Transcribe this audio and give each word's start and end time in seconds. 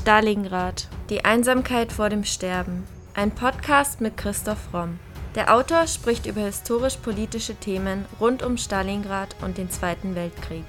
Stalingrad. 0.00 0.88
Die 1.10 1.26
Einsamkeit 1.26 1.92
vor 1.92 2.08
dem 2.08 2.24
Sterben. 2.24 2.86
Ein 3.12 3.32
Podcast 3.32 4.00
mit 4.00 4.16
Christoph 4.16 4.72
Romm. 4.72 4.98
Der 5.34 5.54
Autor 5.54 5.86
spricht 5.86 6.24
über 6.24 6.40
historisch-politische 6.40 7.54
Themen 7.56 8.06
rund 8.18 8.42
um 8.42 8.56
Stalingrad 8.56 9.36
und 9.42 9.58
den 9.58 9.68
Zweiten 9.68 10.14
Weltkrieg. 10.14 10.64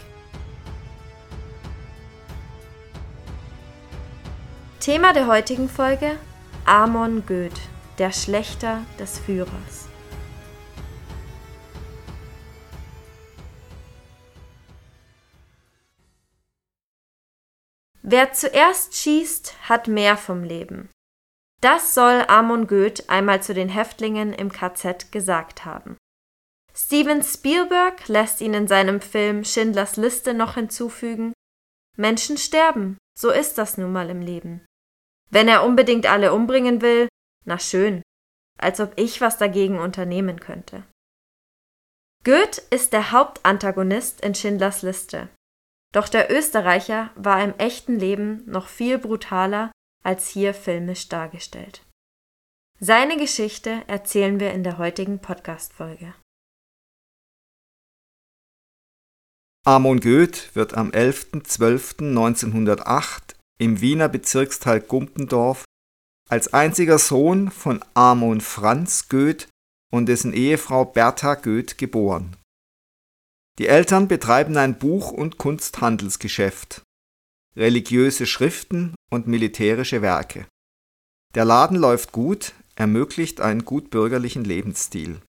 Thema 4.82 5.14
der 5.14 5.28
heutigen 5.28 5.70
Folge: 5.70 6.18
Amon 6.66 7.23
Goeth, 7.25 7.61
der 8.00 8.11
Schlechter 8.11 8.79
des 9.00 9.18
Führers. 9.18 9.80
Wer 18.04 18.33
zuerst 18.33 18.96
schießt, 18.96 19.69
hat 19.69 19.87
mehr 19.87 20.18
vom 20.18 20.43
Leben. 20.43 20.89
Das 21.61 21.93
soll 21.93 22.25
Amon 22.28 22.65
Goeth 22.65 23.09
einmal 23.09 23.43
zu 23.43 23.54
den 23.54 23.69
Häftlingen 23.69 24.33
im 24.33 24.51
KZ 24.51 25.11
gesagt 25.11 25.65
haben. 25.65 25.97
Steven 26.73 27.21
Spielberg 27.21 28.07
lässt 28.07 28.42
ihn 28.42 28.54
in 28.54 28.68
seinem 28.68 29.01
Film 29.01 29.43
Schindlers 29.43 29.97
Liste 29.97 30.33
noch 30.33 30.56
hinzufügen: 30.56 31.33
Menschen 31.97 32.38
sterben, 32.38 32.97
so 33.17 33.30
ist 33.30 33.58
das 33.58 33.78
nun 33.78 33.92
mal 33.92 34.09
im 34.09 34.22
Leben. 34.22 34.66
Wenn 35.30 35.47
er 35.47 35.64
unbedingt 35.64 36.08
alle 36.08 36.33
umbringen 36.33 36.81
will, 36.81 37.08
na 37.45 37.59
schön, 37.59 38.02
als 38.58 38.80
ob 38.80 38.94
ich 38.95 39.22
was 39.22 39.38
dagegen 39.38 39.80
unternehmen 39.80 40.39
könnte. 40.39 40.83
Goeth 42.23 42.59
ist 42.70 42.94
der 42.94 43.11
Hauptantagonist 43.11 44.22
in 44.22 44.33
Schindlers 44.33 44.81
Liste. 44.81 45.30
Doch 45.94 46.08
der 46.08 46.31
Österreicher 46.31 47.11
war 47.16 47.44
im 47.44 47.53
echten 47.58 48.00
Leben 48.00 48.44
noch 48.45 48.67
viel 48.67 48.97
brutaler 48.97 49.73
als 50.03 50.30
hier 50.30 50.53
filmisch 50.53 51.09
dargestellt. 51.09 51.86
Seine 52.80 53.17
Geschichte 53.17 53.83
erzählen 53.88 54.39
wir 54.39 54.53
in 54.53 54.64
der 54.64 54.78
heutigen 54.78 55.20
Podcast-Folge. 55.20 56.14
Amon 59.64 60.00
Goeth 60.00 60.56
wird 60.56 60.73
am 60.73 60.89
11.12.1908 60.89 63.36
im 63.59 63.80
Wiener 63.81 64.09
Bezirksteil 64.09 64.81
Gumpendorf 64.81 65.66
als 66.30 66.52
einziger 66.53 66.98
Sohn 66.98 67.52
von 67.52 67.86
Amon 67.94 68.42
Franz 68.42 69.08
Goeth 69.08 69.48
und 69.92 70.08
dessen 70.08 70.33
Ehefrau 70.33 70.86
Bertha 70.86 71.36
Goeth 71.36 71.78
geboren. 71.78 72.36
Die 73.62 73.67
Eltern 73.67 74.08
betreiben 74.08 74.58
ein 74.58 74.80
Buch- 74.80 75.12
und 75.12 75.38
Kunsthandelsgeschäft, 75.38 76.81
religiöse 77.56 78.26
Schriften 78.26 78.95
und 79.12 79.28
militärische 79.28 80.02
Werke. 80.02 80.48
Der 81.36 81.45
Laden 81.45 81.78
läuft 81.78 82.12
gut, 82.12 82.56
ermöglicht 82.73 83.39
einen 83.39 83.64
gutbürgerlichen 83.64 84.44
Lebensstil. 84.44 85.22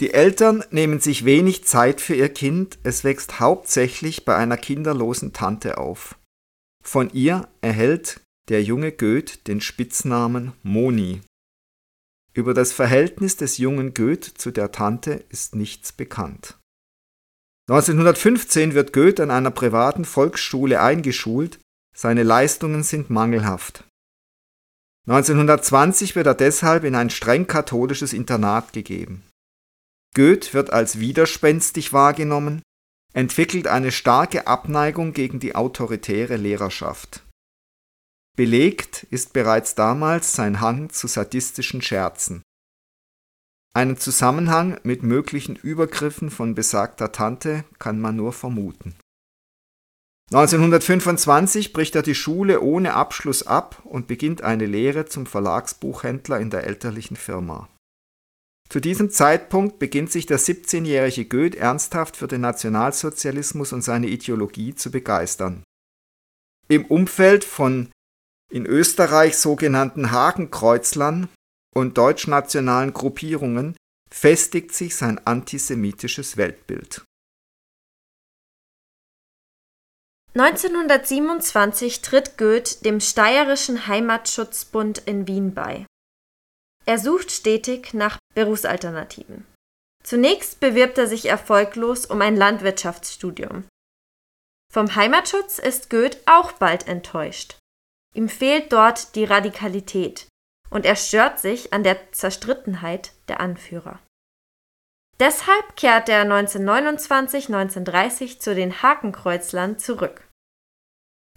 Die 0.00 0.14
Eltern 0.14 0.64
nehmen 0.72 0.98
sich 0.98 1.24
wenig 1.24 1.64
Zeit 1.64 2.00
für 2.00 2.16
ihr 2.16 2.28
Kind, 2.28 2.80
es 2.82 3.04
wächst 3.04 3.38
hauptsächlich 3.38 4.24
bei 4.24 4.34
einer 4.34 4.56
kinderlosen 4.56 5.32
Tante 5.32 5.78
auf. 5.78 6.18
Von 6.82 7.10
ihr 7.10 7.48
erhält 7.60 8.20
der 8.48 8.64
junge 8.64 8.90
Goeth 8.90 9.46
den 9.46 9.60
Spitznamen 9.60 10.54
Moni. 10.64 11.20
Über 12.32 12.52
das 12.52 12.72
Verhältnis 12.72 13.36
des 13.36 13.58
jungen 13.58 13.94
Goeth 13.94 14.24
zu 14.24 14.50
der 14.50 14.72
Tante 14.72 15.24
ist 15.28 15.54
nichts 15.54 15.92
bekannt. 15.92 16.58
1915 17.68 18.74
wird 18.74 18.92
Goethe 18.92 19.24
an 19.24 19.32
einer 19.32 19.50
privaten 19.50 20.04
Volksschule 20.04 20.80
eingeschult, 20.80 21.58
seine 21.94 22.22
Leistungen 22.22 22.84
sind 22.84 23.10
mangelhaft. 23.10 23.82
1920 25.08 26.14
wird 26.14 26.26
er 26.26 26.34
deshalb 26.34 26.84
in 26.84 26.94
ein 26.94 27.10
streng 27.10 27.46
katholisches 27.46 28.12
Internat 28.12 28.72
gegeben. 28.72 29.24
Goethe 30.14 30.52
wird 30.52 30.72
als 30.72 31.00
widerspenstig 31.00 31.92
wahrgenommen, 31.92 32.62
entwickelt 33.12 33.66
eine 33.66 33.92
starke 33.92 34.46
Abneigung 34.46 35.12
gegen 35.12 35.40
die 35.40 35.54
autoritäre 35.54 36.36
Lehrerschaft. 36.36 37.22
Belegt 38.36 39.04
ist 39.10 39.32
bereits 39.32 39.74
damals 39.74 40.34
sein 40.34 40.60
Hang 40.60 40.90
zu 40.90 41.06
sadistischen 41.06 41.82
Scherzen. 41.82 42.42
Einen 43.76 43.98
Zusammenhang 43.98 44.80
mit 44.84 45.02
möglichen 45.02 45.54
Übergriffen 45.54 46.30
von 46.30 46.54
besagter 46.54 47.12
Tante 47.12 47.64
kann 47.78 48.00
man 48.00 48.16
nur 48.16 48.32
vermuten. 48.32 48.94
1925 50.32 51.74
bricht 51.74 51.94
er 51.94 52.00
die 52.00 52.14
Schule 52.14 52.62
ohne 52.62 52.94
Abschluss 52.94 53.46
ab 53.46 53.82
und 53.84 54.06
beginnt 54.06 54.40
eine 54.40 54.64
Lehre 54.64 55.04
zum 55.04 55.26
Verlagsbuchhändler 55.26 56.40
in 56.40 56.48
der 56.48 56.64
elterlichen 56.64 57.18
Firma. 57.18 57.68
Zu 58.70 58.80
diesem 58.80 59.10
Zeitpunkt 59.10 59.78
beginnt 59.78 60.10
sich 60.10 60.24
der 60.24 60.38
17-jährige 60.38 61.26
Goethe 61.26 61.58
ernsthaft 61.58 62.16
für 62.16 62.28
den 62.28 62.40
Nationalsozialismus 62.40 63.74
und 63.74 63.82
seine 63.82 64.06
Ideologie 64.06 64.74
zu 64.74 64.90
begeistern. 64.90 65.62
Im 66.68 66.86
Umfeld 66.86 67.44
von 67.44 67.90
in 68.50 68.64
Österreich 68.64 69.36
sogenannten 69.36 70.12
Hakenkreuzlern 70.12 71.28
und 71.76 71.98
deutschnationalen 71.98 72.94
Gruppierungen 72.94 73.76
festigt 74.10 74.74
sich 74.74 74.96
sein 74.96 75.20
antisemitisches 75.26 76.38
Weltbild. 76.38 77.04
1927 80.34 82.00
tritt 82.00 82.38
Goeth 82.38 82.82
dem 82.86 83.00
Steirischen 83.00 83.86
Heimatschutzbund 83.86 84.98
in 85.06 85.26
Wien 85.26 85.52
bei. 85.52 85.84
Er 86.86 86.98
sucht 86.98 87.30
stetig 87.30 87.92
nach 87.92 88.18
Berufsalternativen. 88.34 89.46
Zunächst 90.02 90.60
bewirbt 90.60 90.96
er 90.96 91.06
sich 91.06 91.26
erfolglos 91.26 92.06
um 92.06 92.22
ein 92.22 92.36
Landwirtschaftsstudium. 92.36 93.64
Vom 94.72 94.94
Heimatschutz 94.94 95.58
ist 95.58 95.90
Goeth 95.90 96.22
auch 96.24 96.52
bald 96.52 96.86
enttäuscht. 96.86 97.58
Ihm 98.14 98.30
fehlt 98.30 98.72
dort 98.72 99.14
die 99.14 99.24
Radikalität, 99.24 100.26
und 100.70 100.86
er 100.86 100.96
stört 100.96 101.38
sich 101.38 101.72
an 101.72 101.82
der 101.82 102.12
Zerstrittenheit 102.12 103.12
der 103.28 103.40
Anführer. 103.40 103.98
Deshalb 105.18 105.76
kehrt 105.76 106.10
er 106.10 106.24
1929-1930 106.24 108.38
zu 108.38 108.54
den 108.54 108.82
Hakenkreuzlern 108.82 109.78
zurück. 109.78 110.28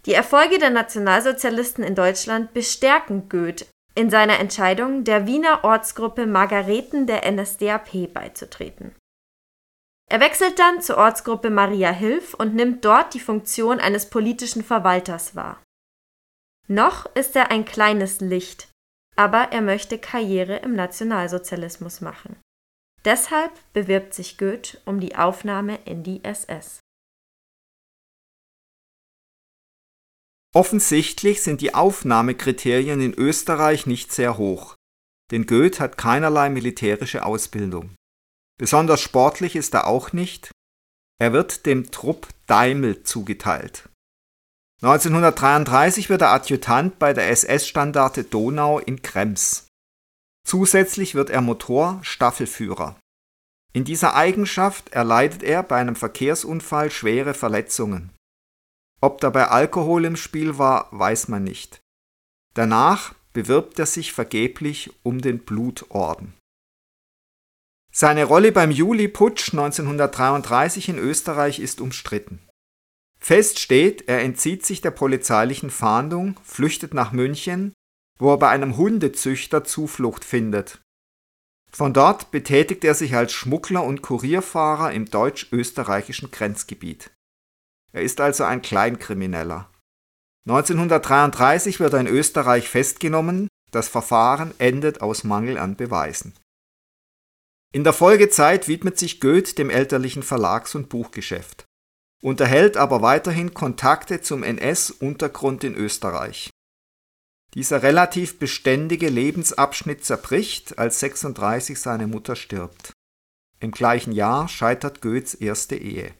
Die 0.06 0.14
Erfolge 0.14 0.58
der 0.58 0.70
Nationalsozialisten 0.70 1.84
in 1.84 1.94
Deutschland 1.94 2.52
bestärken 2.52 3.28
Goeth 3.28 3.66
in 3.94 4.10
seiner 4.10 4.38
Entscheidung, 4.38 5.04
der 5.04 5.26
Wiener 5.26 5.64
Ortsgruppe 5.64 6.26
Margareten 6.26 7.06
der 7.06 7.30
NSDAP 7.30 8.12
beizutreten. 8.12 8.94
Er 10.10 10.20
wechselt 10.20 10.58
dann 10.58 10.80
zur 10.80 10.96
Ortsgruppe 10.96 11.50
Maria 11.50 11.90
Hilf 11.90 12.34
und 12.34 12.54
nimmt 12.54 12.84
dort 12.84 13.14
die 13.14 13.20
Funktion 13.20 13.78
eines 13.78 14.10
politischen 14.10 14.64
Verwalters 14.64 15.36
wahr. 15.36 15.62
Noch 16.66 17.06
ist 17.14 17.36
er 17.36 17.50
ein 17.50 17.64
kleines 17.64 18.20
Licht 18.20 18.69
aber 19.16 19.52
er 19.52 19.62
möchte 19.62 19.98
Karriere 19.98 20.56
im 20.56 20.74
Nationalsozialismus 20.74 22.00
machen. 22.00 22.36
Deshalb 23.04 23.52
bewirbt 23.72 24.14
sich 24.14 24.38
Goethe 24.38 24.78
um 24.84 25.00
die 25.00 25.16
Aufnahme 25.16 25.78
in 25.84 26.02
die 26.02 26.22
SS. 26.22 26.80
Offensichtlich 30.54 31.42
sind 31.42 31.60
die 31.60 31.74
Aufnahmekriterien 31.74 33.00
in 33.00 33.14
Österreich 33.14 33.86
nicht 33.86 34.12
sehr 34.12 34.36
hoch, 34.36 34.74
denn 35.30 35.46
Goethe 35.46 35.78
hat 35.78 35.96
keinerlei 35.96 36.50
militärische 36.50 37.24
Ausbildung. 37.24 37.94
Besonders 38.58 39.00
sportlich 39.00 39.54
ist 39.54 39.74
er 39.74 39.86
auch 39.86 40.12
nicht. 40.12 40.50
Er 41.20 41.32
wird 41.32 41.66
dem 41.66 41.90
Trupp 41.90 42.28
Daimel 42.46 43.04
zugeteilt. 43.04 43.89
1933 44.82 46.08
wird 46.08 46.22
er 46.22 46.30
Adjutant 46.30 46.98
bei 46.98 47.12
der 47.12 47.28
SS-Standarte 47.28 48.24
Donau 48.24 48.78
in 48.78 49.02
Krems. 49.02 49.66
Zusätzlich 50.46 51.14
wird 51.14 51.28
er 51.28 51.42
Motor-Staffelführer. 51.42 52.98
In 53.74 53.84
dieser 53.84 54.14
Eigenschaft 54.14 54.88
erleidet 54.88 55.42
er 55.42 55.62
bei 55.62 55.76
einem 55.76 55.96
Verkehrsunfall 55.96 56.90
schwere 56.90 57.34
Verletzungen. 57.34 58.10
Ob 59.02 59.20
dabei 59.20 59.48
Alkohol 59.48 60.06
im 60.06 60.16
Spiel 60.16 60.56
war, 60.56 60.88
weiß 60.92 61.28
man 61.28 61.44
nicht. 61.44 61.80
Danach 62.54 63.14
bewirbt 63.34 63.78
er 63.78 63.86
sich 63.86 64.12
vergeblich 64.12 64.90
um 65.02 65.20
den 65.20 65.40
Blutorden. 65.40 66.34
Seine 67.92 68.24
Rolle 68.24 68.50
beim 68.50 68.70
Juli-Putsch 68.70 69.52
1933 69.52 70.88
in 70.88 70.98
Österreich 70.98 71.58
ist 71.58 71.80
umstritten. 71.80 72.40
Fest 73.22 73.58
steht, 73.58 74.08
er 74.08 74.22
entzieht 74.22 74.64
sich 74.64 74.80
der 74.80 74.90
polizeilichen 74.90 75.70
Fahndung, 75.70 76.40
flüchtet 76.42 76.94
nach 76.94 77.12
München, 77.12 77.74
wo 78.18 78.32
er 78.32 78.38
bei 78.38 78.48
einem 78.48 78.76
Hundezüchter 78.76 79.64
Zuflucht 79.64 80.24
findet. 80.24 80.80
Von 81.70 81.92
dort 81.92 82.30
betätigt 82.30 82.84
er 82.84 82.94
sich 82.94 83.14
als 83.14 83.32
Schmuggler 83.32 83.84
und 83.84 84.02
Kurierfahrer 84.02 84.92
im 84.92 85.04
deutsch-österreichischen 85.04 86.30
Grenzgebiet. 86.30 87.10
Er 87.92 88.02
ist 88.02 88.20
also 88.20 88.44
ein 88.44 88.62
Kleinkrimineller. 88.62 89.70
1933 90.48 91.78
wird 91.78 91.92
er 91.92 92.00
in 92.00 92.06
Österreich 92.06 92.68
festgenommen, 92.68 93.48
das 93.70 93.88
Verfahren 93.88 94.52
endet 94.58 95.00
aus 95.00 95.22
Mangel 95.22 95.58
an 95.58 95.76
Beweisen. 95.76 96.34
In 97.72 97.84
der 97.84 97.92
Folgezeit 97.92 98.66
widmet 98.66 98.98
sich 98.98 99.20
Goeth 99.20 99.58
dem 99.58 99.70
elterlichen 99.70 100.24
Verlags- 100.24 100.74
und 100.74 100.88
Buchgeschäft, 100.88 101.66
unterhält 102.22 102.76
aber 102.76 103.02
weiterhin 103.02 103.54
Kontakte 103.54 104.20
zum 104.20 104.42
NS-Untergrund 104.42 105.64
in 105.64 105.74
Österreich. 105.74 106.50
Dieser 107.54 107.82
relativ 107.82 108.38
beständige 108.38 109.08
Lebensabschnitt 109.08 110.04
zerbricht, 110.04 110.78
als 110.78 111.00
36 111.00 111.80
seine 111.80 112.06
Mutter 112.06 112.36
stirbt. 112.36 112.92
Im 113.58 113.72
gleichen 113.72 114.12
Jahr 114.12 114.48
scheitert 114.48 115.02
Goeths 115.02 115.34
erste 115.34 115.76
Ehe. 115.76 116.14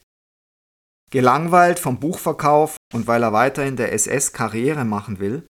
Gelangweilt 1.11 1.79
vom 1.79 2.01
Buchverkauf 2.01 2.77
und 2.93 3.07
weil 3.07 3.23
er 3.23 3.33
weiter 3.33 3.65
in 3.65 3.77
der 3.77 3.93
SS 3.93 4.33
Karriere 4.33 4.85
machen 4.85 5.19
will, 5.19 5.47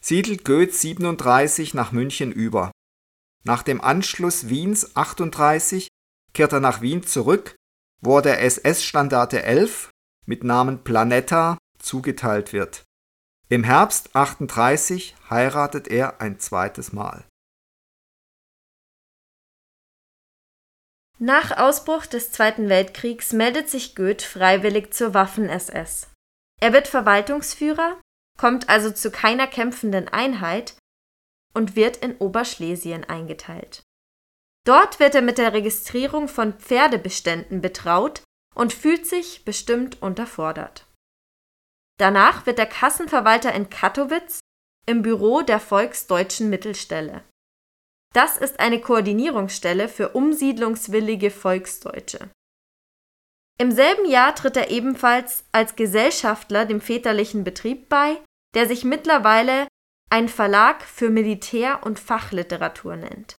siedelt 0.00 0.44
Goethe 0.44 0.72
37 0.72 1.74
nach 1.74 1.92
München 1.92 2.32
über. 2.32 2.70
Nach 3.44 3.62
dem 3.62 3.80
Anschluss 3.80 4.48
Wiens 4.48 4.96
38 4.96 5.88
kehrt 6.32 6.52
er 6.52 6.60
nach 6.60 6.80
Wien 6.80 7.02
zurück, 7.02 7.56
wo 8.00 8.20
der 8.20 8.42
SS-Standarte 8.42 9.42
11 9.42 9.90
mit 10.26 10.44
Namen 10.44 10.84
Planeta 10.84 11.58
zugeteilt 11.78 12.52
wird. 12.52 12.84
Im 13.48 13.64
Herbst 13.64 14.14
38 14.14 15.16
heiratet 15.28 15.88
er 15.88 16.20
ein 16.20 16.38
zweites 16.38 16.92
Mal. 16.92 17.24
Nach 21.18 21.58
Ausbruch 21.58 22.06
des 22.06 22.32
Zweiten 22.32 22.70
Weltkriegs 22.70 23.32
meldet 23.34 23.68
sich 23.68 23.94
Goeth 23.94 24.22
freiwillig 24.22 24.94
zur 24.94 25.12
Waffen-SS. 25.12 26.08
Er 26.62 26.72
wird 26.72 26.88
Verwaltungsführer, 26.88 28.00
kommt 28.38 28.70
also 28.70 28.90
zu 28.90 29.10
keiner 29.10 29.46
kämpfenden 29.46 30.08
Einheit 30.08 30.78
und 31.52 31.76
wird 31.76 31.98
in 31.98 32.16
Oberschlesien 32.16 33.04
eingeteilt. 33.04 33.82
Dort 34.66 35.00
wird 35.00 35.14
er 35.14 35.22
mit 35.22 35.38
der 35.38 35.52
Registrierung 35.52 36.28
von 36.28 36.52
Pferdebeständen 36.54 37.60
betraut 37.60 38.22
und 38.54 38.72
fühlt 38.72 39.06
sich 39.06 39.44
bestimmt 39.44 40.02
unterfordert. 40.02 40.86
Danach 41.98 42.46
wird 42.46 42.58
er 42.58 42.66
Kassenverwalter 42.66 43.52
in 43.54 43.70
Kattowitz 43.70 44.40
im 44.86 45.02
Büro 45.02 45.42
der 45.42 45.60
Volksdeutschen 45.60 46.50
Mittelstelle. 46.50 47.24
Das 48.14 48.36
ist 48.36 48.58
eine 48.58 48.80
Koordinierungsstelle 48.80 49.88
für 49.88 50.10
umsiedlungswillige 50.10 51.30
Volksdeutsche. 51.30 52.30
Im 53.58 53.70
selben 53.70 54.08
Jahr 54.08 54.34
tritt 54.34 54.56
er 54.56 54.70
ebenfalls 54.70 55.44
als 55.52 55.76
Gesellschaftler 55.76 56.64
dem 56.64 56.80
väterlichen 56.80 57.44
Betrieb 57.44 57.88
bei, 57.88 58.18
der 58.54 58.66
sich 58.66 58.84
mittlerweile 58.84 59.68
ein 60.10 60.28
Verlag 60.28 60.82
für 60.82 61.10
Militär- 61.10 61.84
und 61.84 62.00
Fachliteratur 62.00 62.96
nennt. 62.96 63.36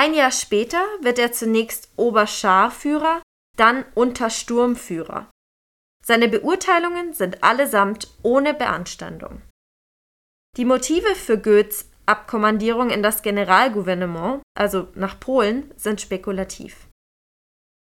Ein 0.00 0.14
Jahr 0.14 0.30
später 0.30 0.80
wird 1.00 1.18
er 1.18 1.32
zunächst 1.32 1.88
Oberscharführer, 1.96 3.20
dann 3.56 3.84
Untersturmführer. 3.96 5.28
Seine 6.06 6.28
Beurteilungen 6.28 7.14
sind 7.14 7.42
allesamt 7.42 8.06
ohne 8.22 8.54
Beanstandung. 8.54 9.42
Die 10.56 10.64
Motive 10.64 11.16
für 11.16 11.36
Goeths 11.36 11.90
Abkommandierung 12.06 12.90
in 12.90 13.02
das 13.02 13.22
Generalgouvernement, 13.22 14.40
also 14.56 14.86
nach 14.94 15.18
Polen, 15.18 15.74
sind 15.76 16.00
spekulativ. 16.00 16.86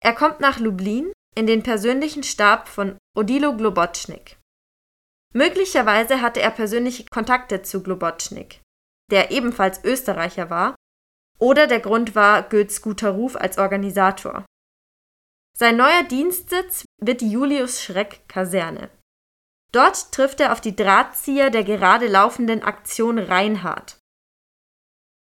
Er 0.03 0.13
kommt 0.13 0.41
nach 0.41 0.59
Lublin 0.59 1.13
in 1.35 1.47
den 1.47 1.63
persönlichen 1.63 2.23
Stab 2.23 2.67
von 2.67 2.97
Odilo 3.17 3.55
Globotschnik. 3.55 4.37
Möglicherweise 5.33 6.19
hatte 6.19 6.41
er 6.41 6.51
persönliche 6.51 7.05
Kontakte 7.05 7.61
zu 7.61 7.81
Globotschnik, 7.81 8.59
der 9.09 9.31
ebenfalls 9.31 9.81
Österreicher 9.85 10.49
war, 10.49 10.75
oder 11.39 11.67
der 11.67 11.79
Grund 11.79 12.15
war 12.15 12.43
Goeths 12.43 12.81
guter 12.81 13.11
Ruf 13.11 13.35
als 13.35 13.57
Organisator. 13.57 14.45
Sein 15.57 15.77
neuer 15.77 16.03
Dienstsitz 16.03 16.85
wird 16.99 17.21
die 17.21 17.31
Julius-Schreck-Kaserne. 17.31 18.89
Dort 19.71 20.11
trifft 20.11 20.39
er 20.39 20.51
auf 20.51 20.61
die 20.61 20.75
Drahtzieher 20.75 21.49
der 21.49 21.63
gerade 21.63 22.07
laufenden 22.07 22.63
Aktion 22.63 23.19
Reinhard. 23.19 23.97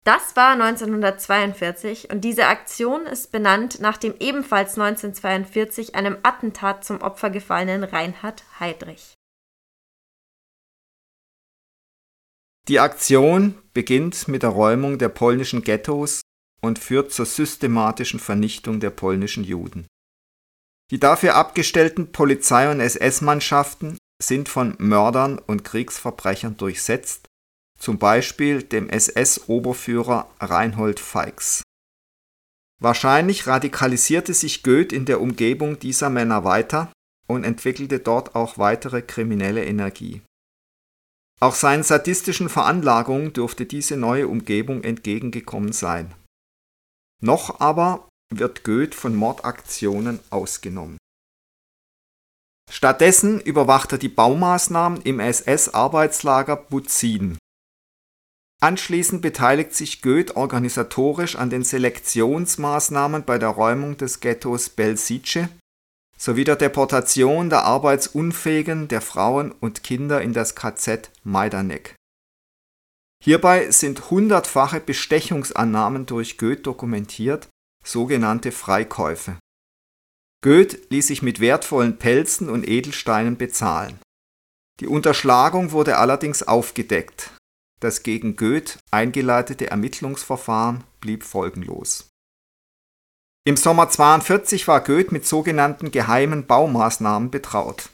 Das 0.07 0.37
war 0.37 0.53
1942 0.53 2.09
und 2.11 2.21
diese 2.21 2.47
Aktion 2.47 3.05
ist 3.07 3.33
benannt 3.33 3.81
nach 3.81 3.97
dem 3.97 4.15
ebenfalls 4.19 4.79
1942 4.79 5.95
einem 5.95 6.17
Attentat 6.23 6.85
zum 6.85 7.01
Opfer 7.01 7.29
gefallenen 7.29 7.83
Reinhard 7.83 8.45
Heydrich. 8.59 9.16
Die 12.67 12.79
Aktion 12.79 13.55
beginnt 13.73 14.27
mit 14.27 14.43
der 14.43 14.49
Räumung 14.49 14.97
der 14.97 15.09
polnischen 15.09 15.63
Ghettos 15.63 16.21
und 16.61 16.79
führt 16.79 17.13
zur 17.13 17.25
systematischen 17.25 18.19
Vernichtung 18.19 18.79
der 18.79 18.89
polnischen 18.89 19.43
Juden. 19.43 19.87
Die 20.91 20.99
dafür 20.99 21.35
abgestellten 21.35 22.11
Polizei- 22.11 22.71
und 22.71 22.79
SS-Mannschaften 22.79 23.97
sind 24.21 24.49
von 24.49 24.75
Mördern 24.79 25.37
und 25.37 25.63
Kriegsverbrechern 25.63 26.57
durchsetzt 26.57 27.27
zum 27.77 27.99
Beispiel 27.99 28.63
dem 28.63 28.89
SS-Oberführer 28.89 30.29
Reinhold 30.39 30.99
Feix. 30.99 31.63
Wahrscheinlich 32.81 33.47
radikalisierte 33.47 34.33
sich 34.33 34.63
Goeth 34.63 34.91
in 34.91 35.05
der 35.05 35.21
Umgebung 35.21 35.79
dieser 35.79 36.09
Männer 36.09 36.43
weiter 36.43 36.91
und 37.27 37.43
entwickelte 37.43 37.99
dort 37.99 38.35
auch 38.35 38.57
weitere 38.57 39.01
kriminelle 39.01 39.65
Energie. 39.65 40.21
Auch 41.39 41.53
seinen 41.53 41.83
sadistischen 41.83 42.49
Veranlagungen 42.49 43.33
dürfte 43.33 43.65
diese 43.65 43.95
neue 43.95 44.27
Umgebung 44.27 44.83
entgegengekommen 44.83 45.71
sein. 45.71 46.15
Noch 47.21 47.59
aber 47.59 48.09
wird 48.33 48.63
Goeth 48.63 48.95
von 48.95 49.15
Mordaktionen 49.15 50.19
ausgenommen. 50.29 50.97
Stattdessen 52.69 53.39
überwacht 53.39 53.91
er 53.93 53.97
die 53.97 54.09
Baumaßnahmen 54.09 55.01
im 55.03 55.19
SS-Arbeitslager 55.19 56.57
Buzin. 56.57 57.37
Anschließend 58.59 59.21
beteiligt 59.21 59.73
sich 59.75 60.01
Goeth 60.01 60.35
organisatorisch 60.35 61.35
an 61.35 61.49
den 61.49 61.63
Selektionsmaßnahmen 61.63 63.23
bei 63.23 63.37
der 63.37 63.49
Räumung 63.49 63.97
des 63.97 64.19
Ghettos 64.19 64.69
Belzice 64.69 65.47
sowie 66.17 66.43
der 66.43 66.55
Deportation 66.55 67.49
der 67.49 67.63
Arbeitsunfähigen, 67.63 68.87
der 68.87 69.01
Frauen 69.01 69.51
und 69.51 69.83
Kinder 69.83 70.21
in 70.21 70.33
das 70.33 70.55
KZ 70.55 71.11
Majdanek. 71.23 71.95
Hierbei 73.23 73.71
sind 73.71 74.09
hundertfache 74.09 74.79
Bestechungsannahmen 74.79 76.05
durch 76.05 76.37
Goeth 76.37 76.65
dokumentiert, 76.65 77.49
sogenannte 77.83 78.51
Freikäufe. 78.51 79.37
Goeth 80.43 80.89
ließ 80.91 81.07
sich 81.07 81.21
mit 81.21 81.39
wertvollen 81.39 81.97
Pelzen 81.97 82.49
und 82.49 82.67
Edelsteinen 82.67 83.37
bezahlen. 83.37 83.99
Die 84.79 84.87
Unterschlagung 84.87 85.71
wurde 85.71 85.97
allerdings 85.97 86.43
aufgedeckt, 86.43 87.31
das 87.79 88.03
gegen 88.03 88.35
Goeth 88.35 88.79
eingeleitete 88.91 89.69
Ermittlungsverfahren 89.69 90.83
blieb 90.99 91.23
folgenlos. 91.23 92.09
Im 93.47 93.55
Sommer 93.55 93.89
42 93.89 94.67
war 94.67 94.81
Goeth 94.81 95.13
mit 95.13 95.25
sogenannten 95.25 95.89
geheimen 95.89 96.47
Baumaßnahmen 96.47 97.31
betraut. 97.31 97.91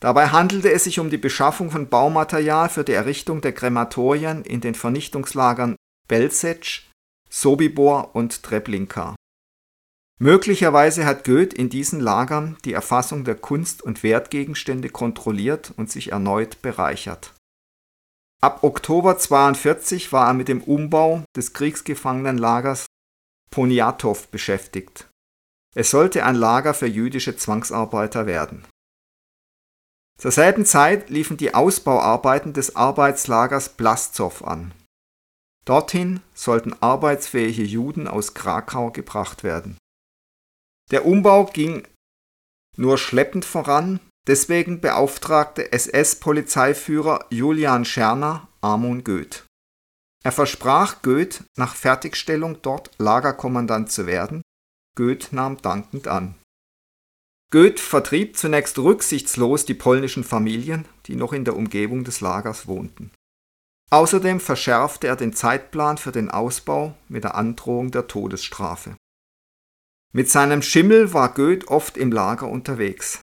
Dabei 0.00 0.28
handelte 0.28 0.70
es 0.70 0.84
sich 0.84 1.00
um 1.00 1.08
die 1.08 1.16
Beschaffung 1.16 1.70
von 1.70 1.88
Baumaterial 1.88 2.68
für 2.68 2.84
die 2.84 2.92
Errichtung 2.92 3.40
der 3.40 3.54
Krematorien 3.54 4.44
in 4.44 4.60
den 4.60 4.74
Vernichtungslagern 4.74 5.76
Belzec, 6.08 6.82
Sobibor 7.30 8.14
und 8.14 8.42
Treblinka. 8.42 9.16
Möglicherweise 10.18 11.06
hat 11.06 11.24
Goeth 11.24 11.54
in 11.54 11.70
diesen 11.70 11.98
Lagern 11.98 12.58
die 12.66 12.74
Erfassung 12.74 13.24
der 13.24 13.36
Kunst- 13.36 13.80
und 13.80 14.02
Wertgegenstände 14.02 14.90
kontrolliert 14.90 15.72
und 15.78 15.90
sich 15.90 16.12
erneut 16.12 16.60
bereichert. 16.60 17.32
Ab 18.42 18.62
Oktober 18.62 19.16
42 19.16 20.12
war 20.12 20.26
er 20.26 20.34
mit 20.34 20.48
dem 20.48 20.62
Umbau 20.62 21.24
des 21.34 21.54
Kriegsgefangenenlagers 21.54 22.84
Poniatow 23.50 24.28
beschäftigt. 24.28 25.08
Es 25.74 25.90
sollte 25.90 26.24
ein 26.24 26.34
Lager 26.34 26.74
für 26.74 26.86
jüdische 26.86 27.36
Zwangsarbeiter 27.36 28.26
werden. 28.26 28.64
Zur 30.18 30.32
selben 30.32 30.66
Zeit 30.66 31.08
liefen 31.10 31.36
die 31.36 31.54
Ausbauarbeiten 31.54 32.52
des 32.52 32.76
Arbeitslagers 32.76 33.70
Blaszow 33.70 34.44
an. 34.44 34.72
Dorthin 35.64 36.20
sollten 36.34 36.74
arbeitsfähige 36.80 37.62
Juden 37.62 38.08
aus 38.08 38.34
Krakau 38.34 38.90
gebracht 38.90 39.44
werden. 39.44 39.78
Der 40.90 41.06
Umbau 41.06 41.46
ging 41.46 41.86
nur 42.76 42.98
schleppend 42.98 43.44
voran 43.44 44.00
Deswegen 44.26 44.80
beauftragte 44.80 45.72
SS-Polizeiführer 45.72 47.26
Julian 47.30 47.84
Scherner 47.84 48.48
Amon 48.60 49.02
Goeth. 49.02 49.44
Er 50.22 50.32
versprach 50.32 51.02
Goeth, 51.02 51.44
nach 51.56 51.74
Fertigstellung 51.74 52.60
dort 52.62 52.90
Lagerkommandant 52.98 53.90
zu 53.90 54.06
werden. 54.06 54.42
Goeth 54.96 55.32
nahm 55.32 55.56
dankend 55.62 56.08
an. 56.08 56.34
Goethe 57.50 57.82
vertrieb 57.82 58.36
zunächst 58.36 58.78
rücksichtslos 58.78 59.64
die 59.64 59.74
polnischen 59.74 60.22
Familien, 60.22 60.84
die 61.06 61.16
noch 61.16 61.32
in 61.32 61.44
der 61.44 61.56
Umgebung 61.56 62.04
des 62.04 62.20
Lagers 62.20 62.68
wohnten. 62.68 63.10
Außerdem 63.90 64.38
verschärfte 64.38 65.08
er 65.08 65.16
den 65.16 65.32
Zeitplan 65.32 65.98
für 65.98 66.12
den 66.12 66.30
Ausbau 66.30 66.94
mit 67.08 67.24
der 67.24 67.34
Androhung 67.34 67.90
der 67.90 68.06
Todesstrafe. 68.06 68.94
Mit 70.12 70.30
seinem 70.30 70.62
Schimmel 70.62 71.12
war 71.12 71.34
Goethe 71.34 71.66
oft 71.66 71.96
im 71.96 72.12
Lager 72.12 72.48
unterwegs. 72.48 73.20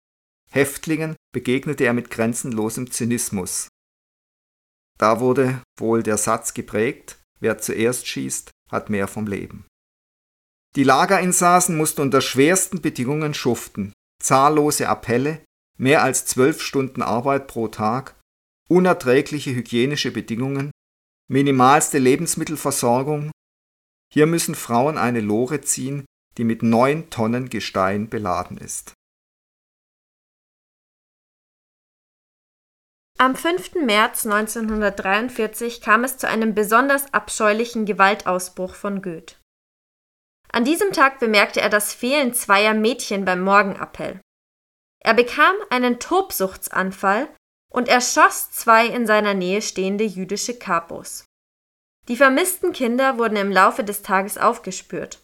Häftlingen 0.50 1.16
begegnete 1.32 1.84
er 1.84 1.94
mit 1.94 2.10
grenzenlosem 2.10 2.90
Zynismus. 2.90 3.68
Da 4.98 5.20
wurde 5.20 5.62
wohl 5.78 6.04
der 6.04 6.18
Satz 6.18 6.54
geprägt, 6.54 7.20
wer 7.40 7.58
zuerst 7.58 8.08
schießt, 8.08 8.52
hat 8.72 8.90
mehr 8.90 9.08
vom 9.08 9.28
Leben. 9.28 9.66
Die 10.76 10.84
Lagerinsassen 10.84 11.78
mussten 11.78 12.02
unter 12.02 12.22
schwersten 12.22 12.82
Bedingungen 12.82 13.34
schuften, 13.34 13.94
zahllose 14.22 14.90
Appelle, 14.90 15.42
mehr 15.78 16.04
als 16.04 16.26
zwölf 16.26 16.62
Stunden 16.62 17.02
Arbeit 17.02 17.48
pro 17.48 17.68
Tag, 17.68 18.20
unerträgliche 18.68 19.54
hygienische 19.54 20.12
Bedingungen, 20.12 20.72
minimalste 21.30 21.98
Lebensmittelversorgung. 21.98 23.32
Hier 24.12 24.26
müssen 24.26 24.56
Frauen 24.56 24.98
eine 24.98 25.22
Lore 25.22 25.62
ziehen, 25.62 26.06
die 26.38 26.44
mit 26.44 26.64
neun 26.64 27.10
Tonnen 27.10 27.50
Gestein 27.50 28.10
beladen 28.10 28.58
ist. 28.58 28.94
Am 33.18 33.34
5. 33.34 33.76
März 33.76 34.26
1943 34.26 35.80
kam 35.80 36.04
es 36.04 36.18
zu 36.18 36.28
einem 36.28 36.54
besonders 36.54 37.14
abscheulichen 37.14 37.86
Gewaltausbruch 37.86 38.76
von 38.76 39.02
Goethe. 39.02 39.36
An 40.52 40.66
diesem 40.66 40.92
Tag 40.92 41.20
bemerkte 41.20 41.62
er 41.62 41.70
das 41.70 41.94
Fehlen 41.94 42.34
zweier 42.34 42.74
Mädchen 42.74 43.24
beim 43.24 43.42
Morgenappell. 43.42 44.20
Er 45.02 45.14
bekam 45.14 45.56
einen 45.70 46.00
Tobsuchtsanfall 46.00 47.30
und 47.72 47.88
erschoss 47.88 48.52
zwei 48.52 48.86
in 48.88 49.08
seiner 49.08 49.34
Nähe 49.34 49.62
stehende 49.62 50.04
jüdische 50.04 50.60
Kapos. 50.60 51.26
Die 52.10 52.18
vermissten 52.18 52.74
Kinder 52.74 53.18
wurden 53.18 53.38
im 53.38 53.52
Laufe 53.52 53.86
des 53.86 54.02
Tages 54.02 54.38
aufgespürt. 54.38 55.24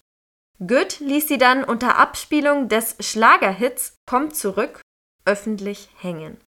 Goethe 0.65 1.03
ließ 1.03 1.27
sie 1.27 1.37
dann 1.37 1.63
unter 1.63 1.97
Abspielung 1.97 2.69
des 2.69 2.95
Schlagerhits 3.01 3.95
Kommt 4.09 4.35
zurück 4.35 4.81
öffentlich 5.25 5.89
hängen. 5.97 6.41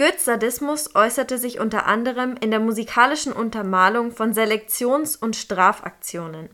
Goethes 0.00 0.24
Sadismus 0.24 0.94
äußerte 0.94 1.36
sich 1.36 1.60
unter 1.60 1.84
anderem 1.84 2.34
in 2.38 2.50
der 2.50 2.58
musikalischen 2.58 3.34
Untermalung 3.34 4.12
von 4.12 4.32
Selektions- 4.32 5.14
und 5.14 5.36
Strafaktionen. 5.36 6.48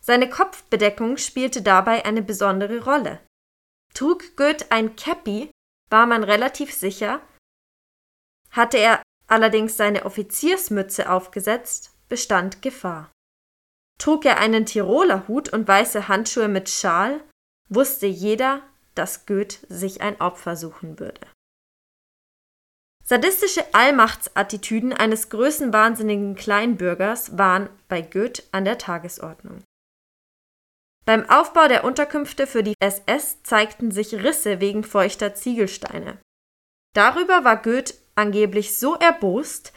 Seine 0.00 0.28
Kopfbedeckung 0.28 1.16
spielte 1.16 1.62
dabei 1.62 2.04
eine 2.04 2.22
besondere 2.22 2.82
Rolle. 2.82 3.20
Trug 3.94 4.34
Goethe 4.34 4.66
ein 4.70 4.96
Käppi, 4.96 5.48
war 5.90 6.06
man 6.06 6.24
relativ 6.24 6.74
sicher, 6.74 7.20
hatte 8.50 8.78
er 8.78 9.00
allerdings 9.28 9.76
seine 9.76 10.04
Offiziersmütze 10.04 11.08
aufgesetzt, 11.08 11.96
bestand 12.08 12.62
Gefahr. 12.62 13.12
Trug 14.00 14.24
er 14.24 14.40
einen 14.40 14.66
Tiroler 14.66 15.28
Hut 15.28 15.52
und 15.52 15.68
weiße 15.68 16.08
Handschuhe 16.08 16.48
mit 16.48 16.68
Schal, 16.68 17.22
wusste 17.68 18.06
jeder, 18.06 18.60
dass 18.96 19.24
Goethe 19.24 19.64
sich 19.68 20.00
ein 20.00 20.20
Opfer 20.20 20.56
suchen 20.56 20.98
würde. 20.98 21.20
Sadistische 23.08 23.72
Allmachtsattitüden 23.72 24.92
eines 24.92 25.28
größenwahnsinnigen 25.28 26.34
Kleinbürgers 26.34 27.38
waren 27.38 27.70
bei 27.86 28.02
Goethe 28.02 28.42
an 28.50 28.64
der 28.64 28.78
Tagesordnung. 28.78 29.62
Beim 31.04 31.30
Aufbau 31.30 31.68
der 31.68 31.84
Unterkünfte 31.84 32.48
für 32.48 32.64
die 32.64 32.74
SS 32.80 33.44
zeigten 33.44 33.92
sich 33.92 34.12
Risse 34.12 34.58
wegen 34.58 34.82
feuchter 34.82 35.36
Ziegelsteine. 35.36 36.18
Darüber 36.94 37.44
war 37.44 37.62
Goethe 37.62 37.94
angeblich 38.16 38.76
so 38.76 38.96
erbost, 38.96 39.72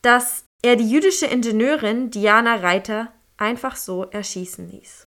dass 0.00 0.46
er 0.62 0.76
die 0.76 0.88
jüdische 0.88 1.26
Ingenieurin 1.26 2.10
Diana 2.10 2.56
Reiter 2.56 3.12
einfach 3.36 3.76
so 3.76 4.04
erschießen 4.04 4.70
ließ. 4.70 5.04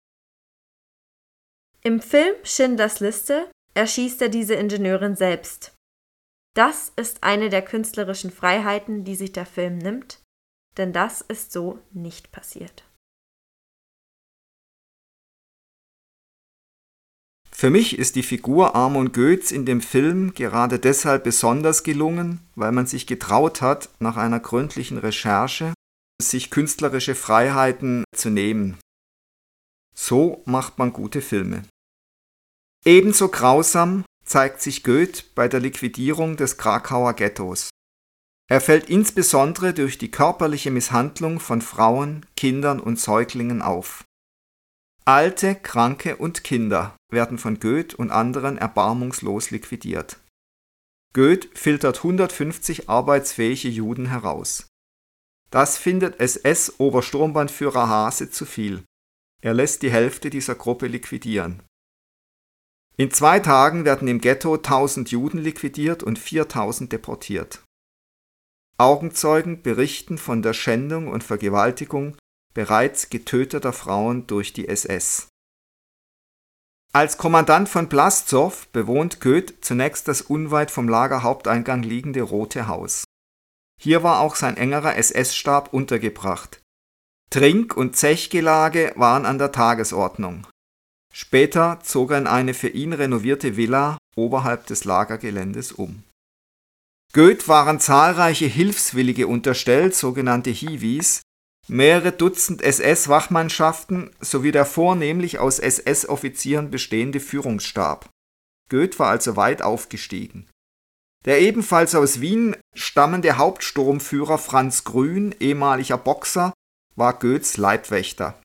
Im 1.82 2.02
Film 2.02 2.34
Schindlers 2.42 3.00
Liste 3.00 3.50
erschießt 3.72 4.20
er 4.20 4.28
diese 4.28 4.54
Ingenieurin 4.54 5.16
selbst, 5.16 5.73
das 6.54 6.92
ist 6.96 7.22
eine 7.22 7.50
der 7.50 7.62
künstlerischen 7.62 8.30
Freiheiten, 8.30 9.04
die 9.04 9.16
sich 9.16 9.32
der 9.32 9.46
Film 9.46 9.78
nimmt, 9.78 10.20
denn 10.76 10.92
das 10.92 11.20
ist 11.20 11.52
so 11.52 11.80
nicht 11.92 12.32
passiert. 12.32 12.84
Für 17.50 17.70
mich 17.70 17.98
ist 17.98 18.16
die 18.16 18.24
Figur 18.24 18.74
Amon 18.74 19.12
Goetz 19.12 19.52
in 19.52 19.64
dem 19.64 19.80
Film 19.80 20.34
gerade 20.34 20.78
deshalb 20.80 21.22
besonders 21.24 21.84
gelungen, 21.84 22.40
weil 22.56 22.72
man 22.72 22.86
sich 22.86 23.06
getraut 23.06 23.62
hat, 23.62 23.90
nach 24.00 24.16
einer 24.16 24.40
gründlichen 24.40 24.98
Recherche 24.98 25.72
sich 26.20 26.50
künstlerische 26.50 27.14
Freiheiten 27.14 28.04
zu 28.14 28.30
nehmen. 28.30 28.78
So 29.94 30.42
macht 30.46 30.78
man 30.78 30.92
gute 30.92 31.22
Filme. 31.22 31.62
Ebenso 32.84 33.28
grausam 33.28 34.04
zeigt 34.24 34.60
sich 34.60 34.82
Goethe 34.82 35.24
bei 35.34 35.48
der 35.48 35.60
Liquidierung 35.60 36.36
des 36.36 36.56
Krakauer 36.56 37.14
Ghettos. 37.14 37.70
Er 38.48 38.60
fällt 38.60 38.90
insbesondere 38.90 39.72
durch 39.72 39.98
die 39.98 40.10
körperliche 40.10 40.70
Misshandlung 40.70 41.40
von 41.40 41.62
Frauen, 41.62 42.26
Kindern 42.36 42.80
und 42.80 43.00
Säuglingen 43.00 43.62
auf. 43.62 44.04
Alte, 45.06 45.54
Kranke 45.54 46.16
und 46.16 46.44
Kinder 46.44 46.96
werden 47.10 47.38
von 47.38 47.60
Goethe 47.60 47.96
und 47.96 48.10
anderen 48.10 48.56
erbarmungslos 48.58 49.50
liquidiert. 49.50 50.18
Goethe 51.14 51.48
filtert 51.54 51.98
150 51.98 52.88
arbeitsfähige 52.88 53.68
Juden 53.68 54.06
heraus. 54.06 54.66
Das 55.50 55.78
findet 55.78 56.18
SS-Obersturmbannführer 56.18 57.88
Hase 57.88 58.30
zu 58.30 58.44
viel. 58.44 58.82
Er 59.40 59.54
lässt 59.54 59.82
die 59.82 59.90
Hälfte 59.90 60.30
dieser 60.30 60.54
Gruppe 60.54 60.86
liquidieren. 60.86 61.62
In 62.96 63.10
zwei 63.10 63.40
Tagen 63.40 63.84
werden 63.84 64.06
im 64.06 64.20
Ghetto 64.20 64.54
1000 64.54 65.10
Juden 65.10 65.38
liquidiert 65.38 66.02
und 66.02 66.18
4000 66.18 66.92
deportiert. 66.92 67.64
Augenzeugen 68.78 69.62
berichten 69.62 70.18
von 70.18 70.42
der 70.42 70.52
Schändung 70.52 71.08
und 71.08 71.24
Vergewaltigung 71.24 72.16
bereits 72.54 73.10
getöteter 73.10 73.72
Frauen 73.72 74.26
durch 74.28 74.52
die 74.52 74.68
SS. 74.68 75.28
Als 76.92 77.18
Kommandant 77.18 77.68
von 77.68 77.88
Blaszow 77.88 78.68
bewohnt 78.68 79.20
Goethe 79.20 79.60
zunächst 79.60 80.06
das 80.06 80.22
unweit 80.22 80.70
vom 80.70 80.88
Lagerhaupteingang 80.88 81.82
liegende 81.82 82.22
Rote 82.22 82.68
Haus. 82.68 83.02
Hier 83.80 84.04
war 84.04 84.20
auch 84.20 84.36
sein 84.36 84.56
engerer 84.56 84.94
SS-Stab 84.96 85.72
untergebracht. 85.72 86.60
Trink- 87.30 87.76
und 87.76 87.96
Zechgelage 87.96 88.92
waren 88.94 89.26
an 89.26 89.38
der 89.38 89.50
Tagesordnung. 89.50 90.46
Später 91.16 91.78
zog 91.84 92.10
er 92.10 92.18
in 92.18 92.26
eine 92.26 92.54
für 92.54 92.68
ihn 92.68 92.92
renovierte 92.92 93.56
Villa 93.56 93.98
oberhalb 94.16 94.66
des 94.66 94.84
Lagergeländes 94.84 95.70
um. 95.70 96.02
Goethe 97.12 97.46
waren 97.46 97.78
zahlreiche 97.78 98.46
Hilfswillige 98.46 99.28
unterstellt, 99.28 99.94
sogenannte 99.94 100.50
Hiwis, 100.50 101.22
mehrere 101.68 102.10
Dutzend 102.10 102.62
SS-Wachmannschaften 102.62 104.10
sowie 104.20 104.50
der 104.50 104.66
vornehmlich 104.66 105.38
aus 105.38 105.60
SS-Offizieren 105.60 106.72
bestehende 106.72 107.20
Führungsstab. 107.20 108.08
Goethe 108.68 108.98
war 108.98 109.10
also 109.10 109.36
weit 109.36 109.62
aufgestiegen. 109.62 110.48
Der 111.26 111.40
ebenfalls 111.40 111.94
aus 111.94 112.20
Wien 112.20 112.56
stammende 112.74 113.38
Hauptsturmführer 113.38 114.38
Franz 114.38 114.82
Grün, 114.82 115.32
ehemaliger 115.38 115.96
Boxer, 115.96 116.52
war 116.96 117.16
Goethes 117.16 117.56
Leibwächter. 117.56 118.40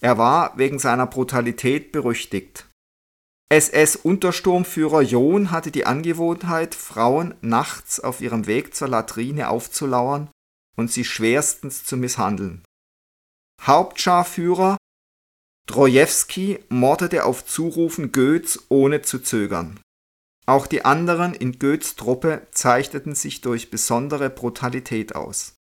Er 0.00 0.18
war 0.18 0.56
wegen 0.56 0.78
seiner 0.78 1.06
Brutalität 1.06 1.92
berüchtigt. 1.92 2.68
SS-Untersturmführer 3.50 5.02
John 5.02 5.50
hatte 5.50 5.70
die 5.70 5.86
Angewohnheit, 5.86 6.74
Frauen 6.74 7.34
nachts 7.40 7.98
auf 7.98 8.20
ihrem 8.20 8.46
Weg 8.46 8.74
zur 8.74 8.88
Latrine 8.88 9.48
aufzulauern 9.48 10.30
und 10.76 10.92
sie 10.92 11.04
schwerstens 11.04 11.84
zu 11.84 11.96
misshandeln. 11.96 12.62
Hauptscharführer 13.62 14.76
Drojewski 15.66 16.60
mordete 16.68 17.24
auf 17.24 17.44
Zurufen 17.44 18.12
Goeths 18.12 18.66
ohne 18.68 19.02
zu 19.02 19.18
zögern. 19.18 19.80
Auch 20.46 20.66
die 20.66 20.84
anderen 20.84 21.34
in 21.34 21.58
Goeths 21.58 21.96
Truppe 21.96 22.46
zeichneten 22.52 23.14
sich 23.14 23.40
durch 23.40 23.70
besondere 23.70 24.30
Brutalität 24.30 25.14
aus. 25.14 25.57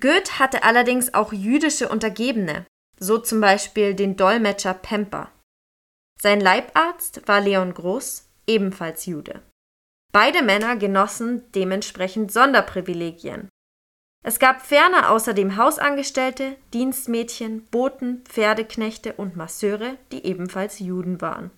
Goethe 0.00 0.38
hatte 0.38 0.62
allerdings 0.62 1.12
auch 1.12 1.32
jüdische 1.32 1.88
Untergebene, 1.88 2.66
so 2.98 3.18
zum 3.18 3.40
Beispiel 3.40 3.94
den 3.94 4.16
Dolmetscher 4.16 4.74
Pemper. 4.74 5.30
Sein 6.20 6.40
Leibarzt 6.40 7.26
war 7.28 7.40
Leon 7.40 7.74
Groß, 7.74 8.28
ebenfalls 8.46 9.06
Jude. 9.06 9.42
Beide 10.12 10.42
Männer 10.42 10.76
genossen 10.76 11.50
dementsprechend 11.52 12.32
Sonderprivilegien. 12.32 13.48
Es 14.24 14.38
gab 14.38 14.62
ferner 14.62 15.10
außerdem 15.10 15.56
Hausangestellte, 15.56 16.56
Dienstmädchen, 16.72 17.64
Boten, 17.66 18.22
Pferdeknechte 18.24 19.14
und 19.14 19.36
Masseure, 19.36 19.98
die 20.12 20.24
ebenfalls 20.24 20.78
Juden 20.78 21.20
waren. 21.20 21.50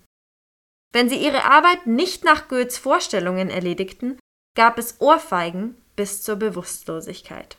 Wenn 0.92 1.08
sie 1.08 1.16
ihre 1.22 1.44
Arbeit 1.44 1.86
nicht 1.86 2.24
nach 2.24 2.48
Goethes 2.48 2.78
Vorstellungen 2.78 3.50
erledigten, 3.50 4.18
gab 4.56 4.78
es 4.78 5.00
Ohrfeigen 5.00 5.76
bis 5.94 6.22
zur 6.22 6.36
Bewusstlosigkeit. 6.36 7.58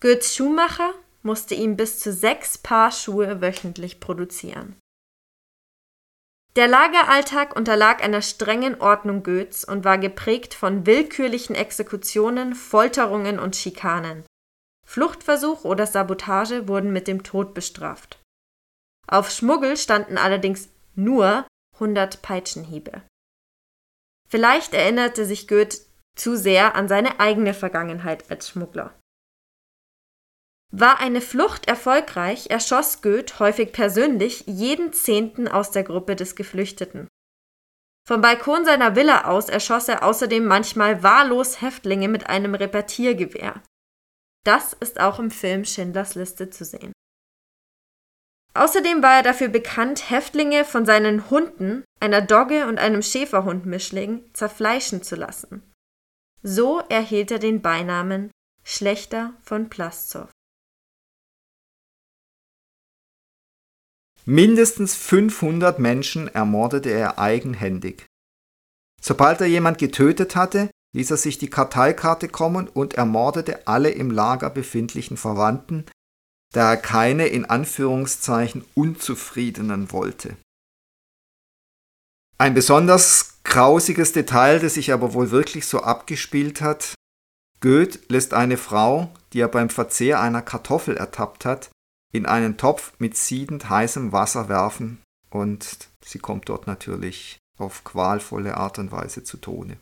Goethes 0.00 0.34
Schuhmacher 0.34 0.94
musste 1.22 1.54
ihm 1.54 1.76
bis 1.76 1.98
zu 1.98 2.12
sechs 2.12 2.56
Paar 2.56 2.90
Schuhe 2.90 3.42
wöchentlich 3.42 4.00
produzieren. 4.00 4.76
Der 6.56 6.68
Lageralltag 6.68 7.54
unterlag 7.54 8.02
einer 8.02 8.22
strengen 8.22 8.80
Ordnung 8.80 9.22
Goeths 9.22 9.64
und 9.64 9.84
war 9.84 9.98
geprägt 9.98 10.54
von 10.54 10.86
willkürlichen 10.86 11.54
Exekutionen, 11.54 12.54
Folterungen 12.54 13.38
und 13.38 13.56
Schikanen. 13.56 14.24
Fluchtversuch 14.86 15.64
oder 15.64 15.86
Sabotage 15.86 16.66
wurden 16.66 16.92
mit 16.92 17.06
dem 17.06 17.22
Tod 17.22 17.54
bestraft. 17.54 18.18
Auf 19.06 19.30
Schmuggel 19.30 19.76
standen 19.76 20.18
allerdings 20.18 20.70
nur 20.94 21.46
100 21.74 22.22
Peitschenhiebe. 22.22 23.02
Vielleicht 24.28 24.74
erinnerte 24.74 25.26
sich 25.26 25.46
Goethe 25.46 25.78
zu 26.16 26.36
sehr 26.36 26.74
an 26.74 26.88
seine 26.88 27.20
eigene 27.20 27.54
Vergangenheit 27.54 28.30
als 28.30 28.48
Schmuggler. 28.48 28.94
War 30.72 31.00
eine 31.00 31.20
Flucht 31.20 31.66
erfolgreich, 31.66 32.48
erschoss 32.50 33.02
Goethe 33.02 33.38
häufig 33.40 33.72
persönlich 33.72 34.44
jeden 34.46 34.92
Zehnten 34.92 35.48
aus 35.48 35.72
der 35.72 35.82
Gruppe 35.82 36.14
des 36.14 36.36
Geflüchteten. 36.36 37.08
Vom 38.06 38.20
Balkon 38.20 38.64
seiner 38.64 38.96
Villa 38.96 39.24
aus 39.24 39.48
erschoss 39.48 39.88
er 39.88 40.04
außerdem 40.04 40.44
manchmal 40.44 41.02
wahllos 41.02 41.60
Häftlinge 41.60 42.08
mit 42.08 42.28
einem 42.28 42.54
Repetiergewehr. 42.54 43.62
Das 44.44 44.72
ist 44.72 45.00
auch 45.00 45.18
im 45.18 45.30
Film 45.30 45.64
Schindlers 45.64 46.14
Liste 46.14 46.50
zu 46.50 46.64
sehen. 46.64 46.92
Außerdem 48.54 49.02
war 49.02 49.16
er 49.16 49.22
dafür 49.22 49.48
bekannt, 49.48 50.10
Häftlinge 50.10 50.64
von 50.64 50.86
seinen 50.86 51.30
Hunden, 51.30 51.84
einer 52.00 52.20
Dogge 52.20 52.66
und 52.66 52.78
einem 52.78 53.02
Schäferhundmischling, 53.02 54.28
zerfleischen 54.32 55.02
zu 55.02 55.14
lassen. 55.14 55.62
So 56.42 56.80
erhielt 56.88 57.30
er 57.30 57.38
den 57.38 57.62
Beinamen 57.62 58.30
Schlechter 58.64 59.34
von 59.42 59.68
Plaszow. 59.68 60.28
Mindestens 64.30 64.94
500 64.94 65.80
Menschen 65.80 66.28
ermordete 66.28 66.90
er 66.90 67.18
eigenhändig. 67.18 68.06
Sobald 69.02 69.40
er 69.40 69.48
jemand 69.48 69.78
getötet 69.78 70.36
hatte, 70.36 70.70
ließ 70.94 71.10
er 71.10 71.16
sich 71.16 71.38
die 71.38 71.50
Karteikarte 71.50 72.28
kommen 72.28 72.68
und 72.68 72.94
ermordete 72.94 73.66
alle 73.66 73.90
im 73.90 74.12
Lager 74.12 74.48
befindlichen 74.48 75.16
Verwandten, 75.16 75.84
da 76.52 76.70
er 76.70 76.76
keine 76.76 77.26
in 77.26 77.44
Anführungszeichen 77.44 78.64
Unzufriedenen 78.74 79.90
wollte. 79.90 80.36
Ein 82.38 82.54
besonders 82.54 83.40
grausiges 83.42 84.12
Detail, 84.12 84.60
das 84.60 84.74
sich 84.74 84.92
aber 84.92 85.12
wohl 85.12 85.32
wirklich 85.32 85.66
so 85.66 85.80
abgespielt 85.80 86.60
hat, 86.60 86.94
Goethe 87.58 87.98
lässt 88.06 88.32
eine 88.32 88.58
Frau, 88.58 89.12
die 89.32 89.40
er 89.40 89.48
beim 89.48 89.70
Verzehr 89.70 90.20
einer 90.20 90.40
Kartoffel 90.40 90.96
ertappt 90.96 91.44
hat, 91.44 91.70
in 92.12 92.26
einen 92.26 92.56
Topf 92.56 92.92
mit 92.98 93.16
siedend 93.16 93.68
heißem 93.68 94.12
Wasser 94.12 94.48
werfen 94.48 95.00
und 95.30 95.88
sie 96.04 96.18
kommt 96.18 96.48
dort 96.48 96.66
natürlich 96.66 97.38
auf 97.58 97.84
qualvolle 97.84 98.56
Art 98.56 98.78
und 98.78 98.90
Weise 98.90 99.22
zu 99.22 99.36
Tode. 99.36 99.76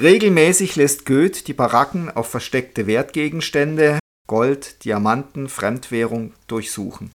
Regelmäßig 0.00 0.76
lässt 0.76 1.06
Goethe 1.06 1.42
die 1.44 1.54
Baracken 1.54 2.10
auf 2.10 2.30
versteckte 2.30 2.86
Wertgegenstände, 2.86 3.98
Gold, 4.28 4.84
Diamanten, 4.84 5.48
Fremdwährung 5.48 6.34
durchsuchen. 6.46 7.10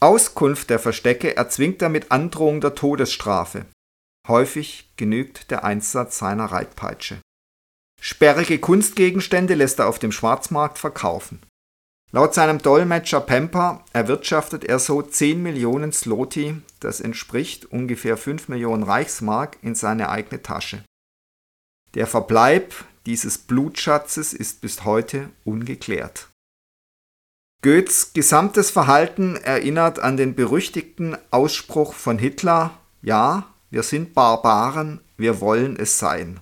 Auskunft 0.00 0.70
der 0.70 0.78
Verstecke 0.78 1.36
erzwingt 1.36 1.82
er 1.82 1.88
mit 1.88 2.10
Androhung 2.10 2.60
der 2.60 2.74
Todesstrafe. 2.74 3.66
Häufig 4.26 4.92
genügt 4.96 5.50
der 5.50 5.64
Einsatz 5.64 6.18
seiner 6.18 6.46
Reitpeitsche. 6.46 7.20
Sperrige 8.00 8.58
Kunstgegenstände 8.58 9.54
lässt 9.54 9.78
er 9.78 9.88
auf 9.88 9.98
dem 9.98 10.12
Schwarzmarkt 10.12 10.78
verkaufen. 10.78 11.40
Laut 12.10 12.32
seinem 12.32 12.58
Dolmetscher 12.58 13.20
Pemper 13.20 13.84
erwirtschaftet 13.92 14.64
er 14.64 14.78
so 14.78 15.02
10 15.02 15.42
Millionen 15.42 15.92
Sloti, 15.92 16.56
das 16.80 17.00
entspricht 17.00 17.66
ungefähr 17.66 18.16
5 18.16 18.48
Millionen 18.48 18.82
Reichsmark, 18.82 19.58
in 19.60 19.74
seine 19.74 20.08
eigene 20.08 20.40
Tasche. 20.42 20.82
Der 21.94 22.06
Verbleib 22.06 22.72
dieses 23.04 23.36
Blutschatzes 23.36 24.32
ist 24.32 24.62
bis 24.62 24.84
heute 24.84 25.28
ungeklärt. 25.44 26.28
Goethes 27.62 28.12
gesamtes 28.14 28.70
Verhalten 28.70 29.36
erinnert 29.36 29.98
an 29.98 30.16
den 30.16 30.34
berüchtigten 30.34 31.18
Ausspruch 31.30 31.92
von 31.92 32.18
Hitler, 32.18 32.78
ja, 33.02 33.52
wir 33.70 33.82
sind 33.82 34.14
Barbaren, 34.14 35.00
wir 35.16 35.40
wollen 35.40 35.76
es 35.76 35.98
sein. 35.98 36.40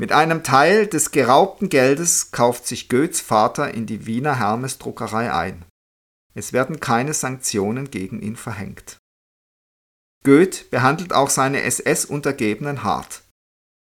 Mit 0.00 0.12
einem 0.12 0.42
Teil 0.42 0.86
des 0.86 1.10
geraubten 1.10 1.68
Geldes 1.68 2.30
kauft 2.30 2.66
sich 2.66 2.88
Goethes 2.88 3.20
Vater 3.20 3.74
in 3.74 3.84
die 3.84 4.06
Wiener 4.06 4.38
Hermes-Druckerei 4.38 5.30
ein. 5.30 5.66
Es 6.32 6.54
werden 6.54 6.80
keine 6.80 7.12
Sanktionen 7.12 7.90
gegen 7.90 8.22
ihn 8.22 8.36
verhängt. 8.36 8.96
Goethe 10.24 10.64
behandelt 10.70 11.12
auch 11.12 11.28
seine 11.28 11.60
SS-Untergebenen 11.64 12.82
hart. 12.82 13.24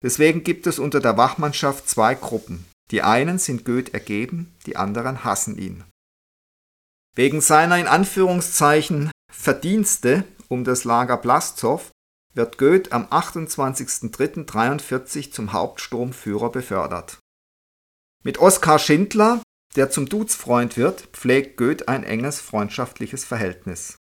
Deswegen 0.02 0.42
gibt 0.42 0.66
es 0.66 0.80
unter 0.80 0.98
der 0.98 1.16
Wachmannschaft 1.16 1.88
zwei 1.88 2.16
Gruppen. 2.16 2.66
Die 2.90 3.02
einen 3.02 3.38
sind 3.38 3.64
Goethe 3.64 3.94
ergeben, 3.94 4.52
die 4.66 4.74
anderen 4.74 5.22
hassen 5.22 5.56
ihn. 5.56 5.84
Wegen 7.14 7.40
seiner 7.40 7.78
in 7.78 7.86
Anführungszeichen 7.86 9.12
Verdienste 9.30 10.24
um 10.48 10.64
das 10.64 10.82
Lager 10.82 11.18
Blastow 11.18 11.88
wird 12.34 12.58
Goethe 12.58 12.92
am 12.92 13.06
28.03.43 13.06 15.32
zum 15.32 15.52
Hauptsturmführer 15.52 16.50
befördert. 16.50 17.18
Mit 18.22 18.38
Oskar 18.38 18.78
Schindler, 18.78 19.42
der 19.76 19.90
zum 19.90 20.08
Duzfreund 20.08 20.76
wird, 20.76 21.02
pflegt 21.12 21.56
Goethe 21.56 21.88
ein 21.88 22.04
enges 22.04 22.40
freundschaftliches 22.40 23.24
Verhältnis. 23.24 23.96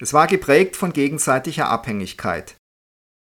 Es 0.00 0.12
war 0.12 0.26
geprägt 0.26 0.76
von 0.76 0.92
gegenseitiger 0.92 1.68
Abhängigkeit. 1.68 2.56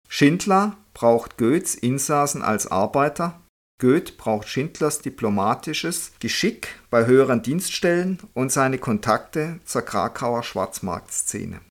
Schindler 0.08 0.78
braucht 0.94 1.38
Goethes 1.38 1.76
Insassen 1.76 2.42
als 2.42 2.68
Arbeiter, 2.68 3.42
Goethe 3.80 4.14
braucht 4.14 4.48
Schindlers 4.48 5.00
diplomatisches 5.00 6.12
Geschick 6.20 6.80
bei 6.92 7.08
höheren 7.08 7.42
Dienststellen 7.42 8.20
und 8.34 8.52
seine 8.52 8.78
Kontakte 8.78 9.60
zur 9.66 9.82
Krakauer 9.82 10.44
Schwarzmarktszene. 10.44 11.62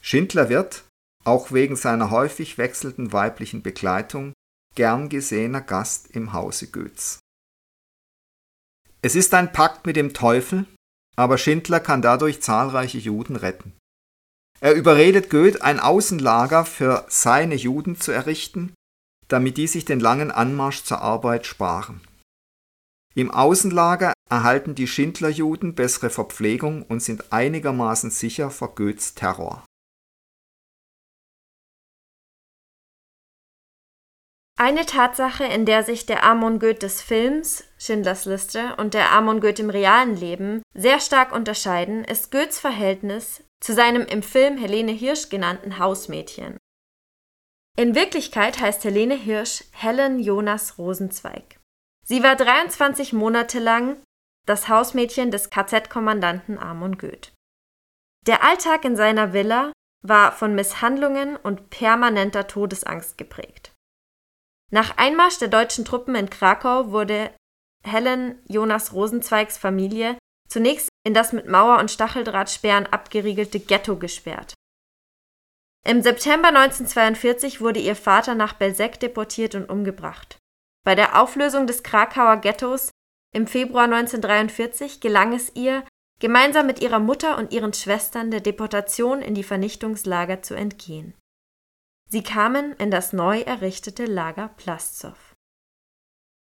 Schindler 0.00 0.48
wird, 0.48 0.84
auch 1.26 1.52
wegen 1.52 1.76
seiner 1.76 2.10
häufig 2.10 2.58
wechselnden 2.58 3.12
weiblichen 3.12 3.62
Begleitung, 3.62 4.32
gern 4.74 5.08
gesehener 5.08 5.60
Gast 5.60 6.08
im 6.14 6.32
Hause 6.32 6.68
Goeths. 6.68 7.18
Es 9.02 9.14
ist 9.14 9.34
ein 9.34 9.52
Pakt 9.52 9.86
mit 9.86 9.96
dem 9.96 10.14
Teufel, 10.14 10.66
aber 11.16 11.38
Schindler 11.38 11.80
kann 11.80 12.02
dadurch 12.02 12.42
zahlreiche 12.42 12.98
Juden 12.98 13.36
retten. 13.36 13.72
Er 14.60 14.74
überredet 14.74 15.30
Goethe, 15.30 15.62
ein 15.62 15.80
Außenlager 15.80 16.64
für 16.64 17.04
seine 17.08 17.54
Juden 17.54 18.00
zu 18.00 18.12
errichten, 18.12 18.74
damit 19.28 19.56
die 19.56 19.66
sich 19.66 19.84
den 19.84 20.00
langen 20.00 20.30
Anmarsch 20.30 20.84
zur 20.84 21.00
Arbeit 21.00 21.46
sparen. 21.46 22.00
Im 23.14 23.30
Außenlager 23.30 24.12
erhalten 24.30 24.74
die 24.74 24.86
Schindlerjuden 24.86 25.74
bessere 25.74 26.10
Verpflegung 26.10 26.82
und 26.82 27.00
sind 27.00 27.32
einigermaßen 27.32 28.10
sicher 28.10 28.50
vor 28.50 28.74
Goeths 28.74 29.14
Terror. 29.14 29.64
Eine 34.58 34.86
Tatsache, 34.86 35.44
in 35.44 35.66
der 35.66 35.82
sich 35.82 36.06
der 36.06 36.24
Amon 36.24 36.58
Goeth 36.58 36.82
des 36.82 37.02
Films 37.02 37.64
Schindlers 37.76 38.24
Liste 38.24 38.74
und 38.76 38.94
der 38.94 39.12
Amon 39.12 39.40
Goeth 39.40 39.58
im 39.58 39.68
realen 39.68 40.16
Leben 40.16 40.62
sehr 40.72 40.98
stark 40.98 41.32
unterscheiden, 41.32 42.04
ist 42.04 42.32
Goeths 42.32 42.58
Verhältnis 42.58 43.44
zu 43.60 43.74
seinem 43.74 44.06
im 44.06 44.22
Film 44.22 44.56
Helene 44.56 44.92
Hirsch 44.92 45.28
genannten 45.28 45.78
Hausmädchen. 45.78 46.56
In 47.76 47.94
Wirklichkeit 47.94 48.58
heißt 48.58 48.82
Helene 48.84 49.14
Hirsch 49.14 49.64
Helen 49.72 50.20
Jonas 50.20 50.78
Rosenzweig. 50.78 51.60
Sie 52.02 52.22
war 52.22 52.36
23 52.36 53.12
Monate 53.12 53.58
lang 53.58 54.02
das 54.46 54.70
Hausmädchen 54.70 55.30
des 55.30 55.50
KZ-Kommandanten 55.50 56.58
Amon 56.58 56.96
Goeth. 56.96 57.34
Der 58.26 58.42
Alltag 58.42 58.86
in 58.86 58.96
seiner 58.96 59.34
Villa 59.34 59.72
war 60.02 60.32
von 60.32 60.54
Misshandlungen 60.54 61.36
und 61.36 61.68
permanenter 61.68 62.46
Todesangst 62.46 63.18
geprägt. 63.18 63.75
Nach 64.72 64.96
Einmarsch 64.96 65.38
der 65.38 65.48
deutschen 65.48 65.84
Truppen 65.84 66.14
in 66.14 66.28
Krakau 66.28 66.90
wurde 66.90 67.30
Helen 67.84 68.42
Jonas 68.48 68.92
Rosenzweigs 68.92 69.58
Familie 69.58 70.18
zunächst 70.48 70.88
in 71.04 71.14
das 71.14 71.32
mit 71.32 71.48
Mauer 71.48 71.78
und 71.78 71.90
Stacheldrahtsperren 71.90 72.86
abgeriegelte 72.86 73.60
Ghetto 73.60 73.96
gesperrt. 73.96 74.54
Im 75.86 76.02
September 76.02 76.48
1942 76.48 77.60
wurde 77.60 77.78
ihr 77.78 77.94
Vater 77.94 78.34
nach 78.34 78.54
Belzec 78.54 78.98
deportiert 78.98 79.54
und 79.54 79.70
umgebracht. 79.70 80.38
Bei 80.84 80.94
der 80.94 81.20
Auflösung 81.20 81.66
des 81.66 81.82
Krakauer 81.82 82.38
Ghettos 82.38 82.90
im 83.32 83.46
Februar 83.46 83.84
1943 83.84 85.00
gelang 85.00 85.32
es 85.32 85.54
ihr, 85.54 85.84
gemeinsam 86.20 86.66
mit 86.66 86.80
ihrer 86.80 86.98
Mutter 86.98 87.38
und 87.38 87.52
ihren 87.52 87.72
Schwestern 87.72 88.30
der 88.30 88.40
Deportation 88.40 89.22
in 89.22 89.34
die 89.34 89.44
Vernichtungslager 89.44 90.42
zu 90.42 90.54
entgehen. 90.54 91.14
Sie 92.08 92.22
kamen 92.22 92.72
in 92.74 92.90
das 92.90 93.12
neu 93.12 93.40
errichtete 93.40 94.04
Lager 94.04 94.48
Plaszow. 94.56 95.34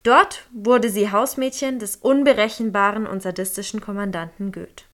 Dort 0.03 0.47
wurde 0.51 0.89
sie 0.89 1.11
Hausmädchen 1.11 1.79
des 1.79 1.95
unberechenbaren 1.95 3.07
und 3.07 3.23
sadistischen 3.23 3.79
Kommandanten 3.79 4.51
Goeth. 4.51 4.89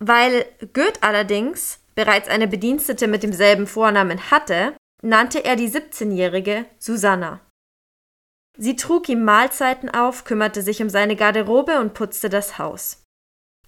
Weil 0.00 0.44
Goeth 0.72 1.02
allerdings 1.02 1.78
bereits 1.94 2.28
eine 2.28 2.48
Bedienstete 2.48 3.06
mit 3.06 3.22
demselben 3.22 3.68
Vornamen 3.68 4.30
hatte, 4.32 4.74
nannte 5.02 5.44
er 5.44 5.54
die 5.54 5.70
17-jährige 5.70 6.66
Susanna. 6.78 7.40
Sie 8.58 8.76
trug 8.76 9.08
ihm 9.08 9.24
Mahlzeiten 9.24 9.88
auf, 9.88 10.24
kümmerte 10.24 10.62
sich 10.62 10.82
um 10.82 10.90
seine 10.90 11.16
Garderobe 11.16 11.78
und 11.78 11.94
putzte 11.94 12.28
das 12.28 12.58
Haus. 12.58 13.02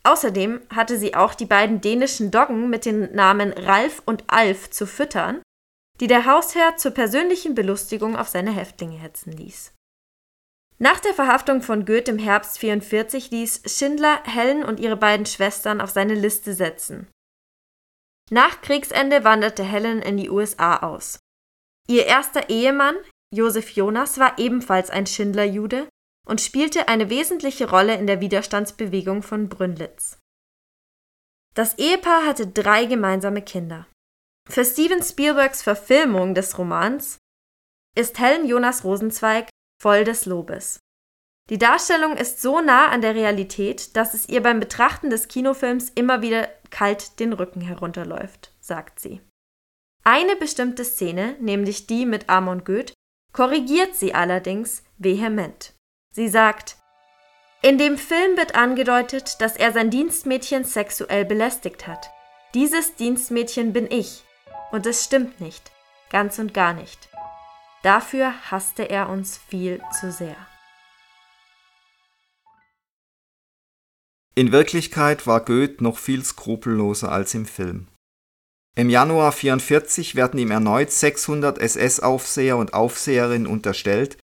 Außerdem 0.03 0.61
hatte 0.75 0.99
sie 0.99 1.15
auch 1.15 1.35
die 1.35 1.47
beiden 1.47 1.81
dänischen 1.81 2.31
Doggen 2.31 2.69
mit 2.69 2.85
den 2.85 3.15
Namen 3.15 3.53
Ralf 3.53 4.03
und 4.05 4.25
Alf 4.27 4.71
zu 4.71 4.87
füttern, 4.87 5.41
die 6.01 6.07
der 6.07 6.25
Hausherr 6.27 6.77
zur 6.77 6.91
persönlichen 6.91 7.55
Belustigung 7.55 8.17
auf 8.17 8.29
seine 8.29 8.53
Häftlinge 8.53 8.99
hetzen 8.99 9.33
ließ. 9.33 9.73
Nach 10.79 10.99
der 10.99 11.15
Verhaftung 11.15 11.63
von 11.63 11.85
Goethe 11.85 12.11
im 12.11 12.19
Herbst 12.19 12.59
44 12.59 13.31
ließ 13.31 13.63
Schindler 13.67 14.23
Helen 14.25 14.65
und 14.65 14.81
ihre 14.81 14.97
beiden 14.97 15.25
Schwestern 15.25 15.81
auf 15.81 15.91
seine 15.91 16.15
Liste 16.15 16.53
setzen. 16.53 17.07
Nach 18.31 18.61
Kriegsende 18.61 19.23
wanderte 19.23 19.63
Helen 19.63 20.03
in 20.03 20.17
die 20.17 20.31
USA 20.31 20.79
aus. 20.79 21.19
Ihr 21.87 22.07
erster 22.07 22.49
Ehemann, 22.49 22.97
Josef 23.33 23.71
Jonas, 23.71 24.19
war 24.19 24.39
ebenfalls 24.39 24.91
ein 24.91 25.07
Schindlerjude 25.07 25.89
und 26.27 26.41
spielte 26.41 26.89
eine 26.89 27.11
wesentliche 27.11 27.69
Rolle 27.69 27.95
in 27.97 28.07
der 28.07 28.21
Widerstandsbewegung 28.21 29.23
von 29.23 29.49
Brünnlitz. 29.49 30.19
Das 31.55 31.79
Ehepaar 31.79 32.27
hatte 32.27 32.47
drei 32.49 32.87
gemeinsame 32.87 33.43
Kinder. 33.43 33.87
Für 34.49 34.65
Steven 34.65 35.03
Spielbergs 35.03 35.63
Verfilmung 35.63 36.35
des 36.35 36.59
Romans 36.59 37.19
ist 37.97 38.19
Helen 38.19 38.47
Jonas 38.47 38.85
Rosenzweig 38.85 39.49
voll 39.81 40.05
des 40.05 40.27
Lobes. 40.27 40.79
Die 41.51 41.59
Darstellung 41.59 42.17
ist 42.17 42.41
so 42.41 42.61
nah 42.61 42.89
an 42.89 43.03
der 43.03 43.15
Realität, 43.15 43.97
dass 43.97 44.15
es 44.15 44.29
ihr 44.29 44.43
beim 44.43 44.61
Betrachten 44.61 45.11
des 45.11 45.29
Kinofilms 45.29 45.91
immer 45.91 46.23
wieder 46.23 46.49
kalt 46.71 47.21
den 47.21 47.33
Rücken 47.33 47.61
herunterläuft, 47.61 48.53
sagt 48.61 49.01
sie. 49.01 49.21
Eine 50.05 50.37
bestimmte 50.37 50.85
Szene, 50.85 51.37
nämlich 51.41 51.87
die 51.87 52.07
mit 52.07 52.29
Amon 52.29 52.65
Goeth, 52.65 52.95
korrigiert 53.33 53.95
sie 53.95 54.15
allerdings 54.15 54.83
vehement. 54.99 55.75
Sie 56.11 56.29
sagt, 56.29 56.77
in 57.63 57.79
dem 57.79 57.97
Film 57.97 58.37
wird 58.37 58.55
angedeutet, 58.55 59.41
dass 59.41 59.57
er 59.57 59.73
sein 59.73 59.91
Dienstmädchen 59.91 60.65
sexuell 60.65 61.25
belästigt 61.25 61.87
hat. 61.87 62.11
Dieses 62.55 62.95
Dienstmädchen 62.95 63.73
bin 63.73 63.91
ich. 63.91 64.23
Und 64.75 64.87
es 64.87 65.05
stimmt 65.05 65.41
nicht. 65.41 65.71
Ganz 66.11 66.41
und 66.41 66.53
gar 66.53 66.75
nicht. 66.75 67.09
Dafür 67.85 68.35
hasste 68.51 68.91
er 68.91 69.09
uns 69.09 69.39
viel 69.39 69.81
zu 70.01 70.11
sehr. 70.11 70.35
In 74.35 74.51
Wirklichkeit 74.51 75.29
war 75.29 75.45
Goethe 75.45 75.85
noch 75.85 75.97
viel 75.97 76.25
skrupelloser 76.25 77.13
als 77.13 77.35
im 77.35 77.47
Film. 77.47 77.87
Im 78.75 78.91
Januar 78.91 79.31
44 79.31 80.17
werden 80.17 80.41
ihm 80.41 80.51
erneut 80.51 80.91
600 80.91 81.57
SS-Aufseher 81.61 82.57
und 82.57 82.75
Aufseherinnen 82.75 83.47
unterstellt, 83.47 84.19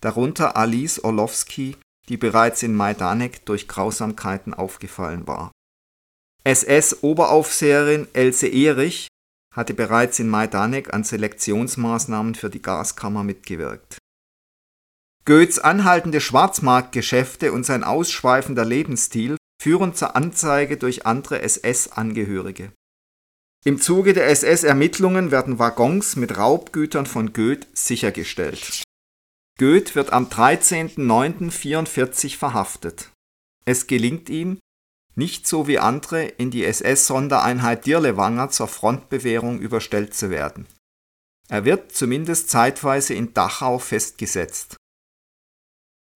darunter 0.00 0.56
Alice 0.56 0.98
Orlowski, 1.04 1.76
die 2.08 2.16
bereits 2.16 2.64
in 2.64 2.74
Majdanek 2.74 3.46
durch 3.46 3.68
Grausamkeiten 3.68 4.52
aufgefallen 4.52 5.28
war. 5.28 5.52
SS-Oberaufseherin 6.42 8.08
Else 8.14 8.48
Erich 8.48 9.06
hatte 9.52 9.74
bereits 9.74 10.18
in 10.18 10.28
Majdanek 10.28 10.92
an 10.92 11.04
Selektionsmaßnahmen 11.04 12.34
für 12.34 12.50
die 12.50 12.62
Gaskammer 12.62 13.22
mitgewirkt. 13.22 13.98
Goeths 15.24 15.60
anhaltende 15.60 16.20
Schwarzmarktgeschäfte 16.20 17.52
und 17.52 17.64
sein 17.64 17.84
ausschweifender 17.84 18.64
Lebensstil 18.64 19.36
führen 19.62 19.94
zur 19.94 20.16
Anzeige 20.16 20.76
durch 20.76 21.06
andere 21.06 21.40
SS-Angehörige. 21.42 22.72
Im 23.64 23.80
Zuge 23.80 24.12
der 24.12 24.26
SS-Ermittlungen 24.26 25.30
werden 25.30 25.60
Waggons 25.60 26.16
mit 26.16 26.36
Raubgütern 26.36 27.06
von 27.06 27.32
Goeth 27.32 27.68
sichergestellt. 27.72 28.82
Goeth 29.60 29.94
wird 29.94 30.12
am 30.12 30.26
13.09.44 30.26 32.36
verhaftet. 32.36 33.12
Es 33.64 33.86
gelingt 33.86 34.28
ihm, 34.28 34.58
nicht 35.14 35.46
so 35.46 35.66
wie 35.66 35.78
andere 35.78 36.24
in 36.24 36.50
die 36.50 36.64
SS-Sondereinheit 36.64 37.86
Dirlewanger 37.86 38.50
zur 38.50 38.68
Frontbewährung 38.68 39.60
überstellt 39.60 40.14
zu 40.14 40.30
werden. 40.30 40.66
Er 41.48 41.64
wird 41.64 41.92
zumindest 41.92 42.50
zeitweise 42.50 43.14
in 43.14 43.34
Dachau 43.34 43.78
festgesetzt. 43.78 44.76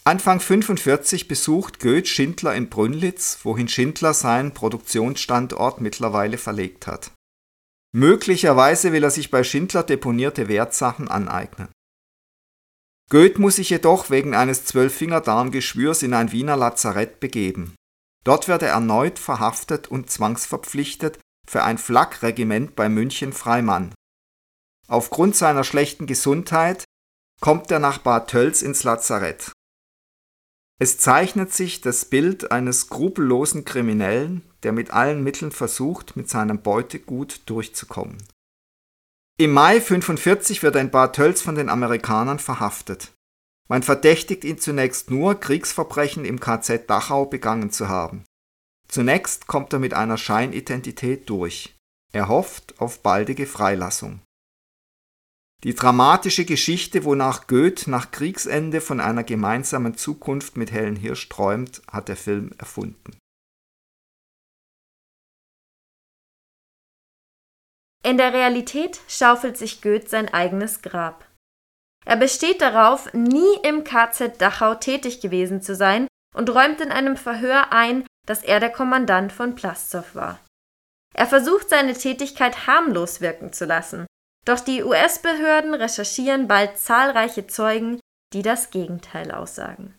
Anfang 0.04 0.40
45 0.40 1.28
besucht 1.28 1.80
Goeth 1.80 2.08
Schindler 2.08 2.54
in 2.54 2.70
Brünnlitz, 2.70 3.40
wohin 3.42 3.68
Schindler 3.68 4.14
seinen 4.14 4.54
Produktionsstandort 4.54 5.80
mittlerweile 5.80 6.38
verlegt 6.38 6.86
hat. 6.86 7.10
Möglicherweise 7.92 8.92
will 8.92 9.02
er 9.02 9.10
sich 9.10 9.30
bei 9.30 9.42
Schindler 9.42 9.82
deponierte 9.82 10.48
Wertsachen 10.48 11.08
aneignen. 11.08 11.68
Goeth 13.08 13.38
muss 13.38 13.56
sich 13.56 13.70
jedoch 13.70 14.10
wegen 14.10 14.34
eines 14.34 14.64
Zwölffingerdarmgeschwürs 14.64 16.02
in 16.02 16.12
ein 16.12 16.32
Wiener 16.32 16.56
Lazarett 16.56 17.20
begeben. 17.20 17.75
Dort 18.26 18.48
wird 18.48 18.62
er 18.62 18.70
erneut 18.70 19.20
verhaftet 19.20 19.86
und 19.86 20.10
zwangsverpflichtet 20.10 21.20
für 21.48 21.62
ein 21.62 21.78
Flakregiment 21.78 22.74
bei 22.74 22.88
München 22.88 23.32
Freimann. 23.32 23.94
Aufgrund 24.88 25.36
seiner 25.36 25.62
schlechten 25.62 26.06
Gesundheit 26.06 26.82
kommt 27.40 27.70
er 27.70 27.78
nach 27.78 27.98
Bad 27.98 28.28
Tölz 28.28 28.62
ins 28.62 28.82
Lazarett. 28.82 29.52
Es 30.80 30.98
zeichnet 30.98 31.54
sich 31.54 31.82
das 31.82 32.04
Bild 32.04 32.50
eines 32.50 32.80
skrupellosen 32.80 33.64
Kriminellen, 33.64 34.42
der 34.64 34.72
mit 34.72 34.90
allen 34.90 35.22
Mitteln 35.22 35.52
versucht, 35.52 36.16
mit 36.16 36.28
seinem 36.28 36.62
Beutegut 36.62 37.42
durchzukommen. 37.46 38.18
Im 39.38 39.52
Mai 39.52 39.80
45 39.80 40.64
wird 40.64 40.74
er 40.74 40.80
in 40.80 40.90
Bad 40.90 41.14
Tölz 41.14 41.42
von 41.42 41.54
den 41.54 41.68
Amerikanern 41.68 42.40
verhaftet. 42.40 43.12
Man 43.68 43.82
verdächtigt 43.82 44.44
ihn 44.44 44.58
zunächst 44.58 45.10
nur, 45.10 45.40
Kriegsverbrechen 45.40 46.24
im 46.24 46.38
KZ 46.38 46.88
Dachau 46.88 47.26
begangen 47.26 47.70
zu 47.70 47.88
haben. 47.88 48.24
Zunächst 48.88 49.46
kommt 49.46 49.72
er 49.72 49.80
mit 49.80 49.94
einer 49.94 50.16
Scheinidentität 50.16 51.28
durch. 51.28 51.74
Er 52.12 52.28
hofft 52.28 52.80
auf 52.80 53.02
baldige 53.02 53.46
Freilassung. 53.46 54.20
Die 55.64 55.74
dramatische 55.74 56.44
Geschichte, 56.44 57.04
wonach 57.04 57.48
Goethe 57.48 57.90
nach 57.90 58.12
Kriegsende 58.12 58.80
von 58.80 59.00
einer 59.00 59.24
gemeinsamen 59.24 59.96
Zukunft 59.96 60.56
mit 60.56 60.70
Helen 60.70 60.96
Hirsch 60.96 61.28
träumt, 61.28 61.82
hat 61.90 62.08
der 62.08 62.16
Film 62.16 62.52
erfunden. 62.58 63.18
In 68.04 68.18
der 68.18 68.32
Realität 68.32 69.00
schaufelt 69.08 69.56
sich 69.56 69.82
Goethe 69.82 70.08
sein 70.08 70.28
eigenes 70.28 70.82
Grab. 70.82 71.25
Er 72.06 72.16
besteht 72.16 72.62
darauf, 72.62 73.12
nie 73.12 73.58
im 73.64 73.82
KZ 73.82 74.40
Dachau 74.40 74.76
tätig 74.76 75.20
gewesen 75.20 75.60
zu 75.60 75.74
sein 75.74 76.06
und 76.34 76.48
räumt 76.50 76.80
in 76.80 76.92
einem 76.92 77.16
Verhör 77.16 77.72
ein, 77.72 78.06
dass 78.26 78.42
er 78.42 78.60
der 78.60 78.70
Kommandant 78.70 79.32
von 79.32 79.56
Plaszow 79.56 80.14
war. 80.14 80.38
Er 81.14 81.26
versucht 81.26 81.68
seine 81.68 81.94
Tätigkeit 81.94 82.66
harmlos 82.66 83.20
wirken 83.20 83.52
zu 83.52 83.64
lassen, 83.64 84.06
doch 84.44 84.60
die 84.60 84.84
US-Behörden 84.84 85.74
recherchieren 85.74 86.46
bald 86.46 86.78
zahlreiche 86.78 87.48
Zeugen, 87.48 87.98
die 88.32 88.42
das 88.42 88.70
Gegenteil 88.70 89.32
aussagen. 89.32 89.98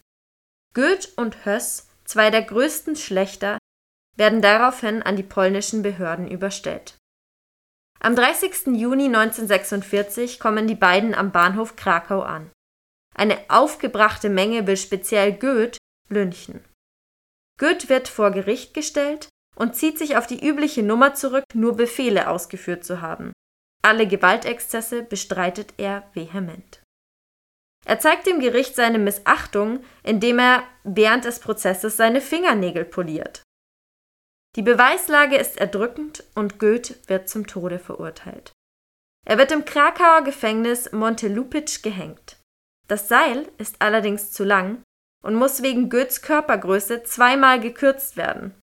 Goeth 0.73 1.11
und 1.17 1.45
Höss, 1.45 1.87
zwei 2.05 2.29
der 2.29 2.43
größten 2.43 2.95
Schlechter, 2.95 3.57
werden 4.15 4.41
daraufhin 4.41 5.03
an 5.03 5.15
die 5.15 5.23
polnischen 5.23 5.81
Behörden 5.81 6.29
überstellt. 6.29 6.95
Am 7.99 8.15
30. 8.15 8.67
Juni 8.77 9.05
1946 9.05 10.39
kommen 10.39 10.67
die 10.67 10.75
beiden 10.75 11.15
am 11.15 11.31
Bahnhof 11.31 11.75
Krakau 11.75 12.21
an. 12.21 12.51
Eine 13.15 13.39
aufgebrachte 13.49 14.29
Menge 14.29 14.67
will 14.67 14.77
speziell 14.77 15.33
Goeth 15.33 15.77
lynchen. 16.09 16.63
Goeth 17.59 17.89
wird 17.89 18.07
vor 18.07 18.31
Gericht 18.31 18.75
gestellt 18.75 19.29
und 19.55 19.75
zieht 19.75 19.97
sich 19.97 20.15
auf 20.15 20.27
die 20.27 20.45
übliche 20.47 20.83
Nummer 20.83 21.15
zurück, 21.15 21.45
nur 21.55 21.75
Befehle 21.75 22.29
ausgeführt 22.29 22.85
zu 22.85 23.01
haben. 23.01 23.33
Alle 23.83 24.07
Gewaltexzesse 24.07 25.01
bestreitet 25.01 25.73
er 25.77 26.03
vehement. 26.13 26.81
Er 27.85 27.99
zeigt 27.99 28.27
dem 28.27 28.39
Gericht 28.39 28.75
seine 28.75 28.99
Missachtung, 28.99 29.83
indem 30.03 30.39
er 30.39 30.63
während 30.83 31.25
des 31.25 31.39
Prozesses 31.39 31.97
seine 31.97 32.21
Fingernägel 32.21 32.85
poliert. 32.85 33.43
Die 34.57 34.63
Beweislage 34.63 35.37
ist 35.37 35.57
erdrückend 35.57 36.23
und 36.33 36.57
Goethe 36.57 36.95
wird 37.05 37.29
zum 37.29 37.45
Tode 37.45 37.77
verurteilt. 37.77 38.51
Er 39.23 39.37
wird 39.37 39.51
im 39.51 39.65
Krakauer 39.65 40.23
Gefängnis 40.23 40.91
Montelupitsch 40.91 41.83
gehängt. 41.83 42.37
Das 42.87 43.07
Seil 43.07 43.51
ist 43.59 43.83
allerdings 43.83 44.31
zu 44.31 44.43
lang 44.43 44.81
und 45.23 45.35
muss 45.35 45.61
wegen 45.61 45.91
Goethes 45.91 46.23
Körpergröße 46.23 47.03
zweimal 47.03 47.59
gekürzt 47.59 48.17
werden. 48.17 48.59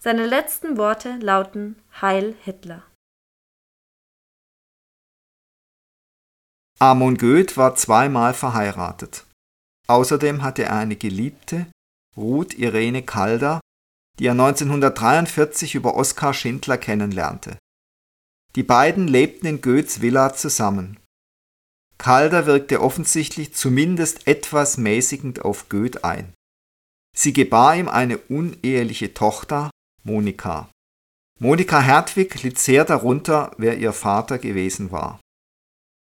Seine 0.00 0.26
letzten 0.26 0.76
Worte 0.76 1.16
lauten 1.18 1.80
Heil 2.00 2.34
Hitler. 2.42 2.82
Amon 6.80 7.16
Goeth 7.16 7.56
war 7.56 7.76
zweimal 7.76 8.34
verheiratet. 8.34 9.26
Außerdem 9.86 10.42
hatte 10.42 10.64
er 10.64 10.76
eine 10.76 10.96
Geliebte, 10.96 11.66
Ruth 12.16 12.54
Irene 12.54 13.04
Calder, 13.04 13.60
die 14.18 14.26
er 14.26 14.32
1943 14.32 15.74
über 15.74 15.96
Oskar 15.96 16.34
Schindler 16.34 16.78
kennenlernte. 16.78 17.58
Die 18.56 18.62
beiden 18.62 19.06
lebten 19.06 19.46
in 19.46 19.60
Goeths 19.60 20.00
Villa 20.00 20.34
zusammen. 20.34 20.98
Calder 21.98 22.46
wirkte 22.46 22.80
offensichtlich 22.80 23.54
zumindest 23.54 24.26
etwas 24.26 24.78
mäßigend 24.78 25.44
auf 25.44 25.68
Goeth 25.68 26.04
ein. 26.04 26.32
Sie 27.16 27.32
gebar 27.32 27.76
ihm 27.76 27.88
eine 27.88 28.18
uneheliche 28.18 29.14
Tochter, 29.14 29.70
Monika. 30.04 30.68
Monika 31.40 31.80
Hertwig 31.80 32.42
litt 32.42 32.58
sehr 32.58 32.84
darunter, 32.84 33.52
wer 33.58 33.78
ihr 33.78 33.92
Vater 33.92 34.38
gewesen 34.38 34.90
war. 34.90 35.20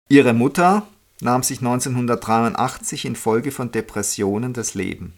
Ihre 0.10 0.34
Mutter 0.34 0.88
nahm 1.21 1.43
sich 1.43 1.60
1983 1.60 3.06
infolge 3.06 3.52
von 3.52 3.71
Depressionen 3.71 4.54
das 4.54 4.74
Leben. 4.74 5.17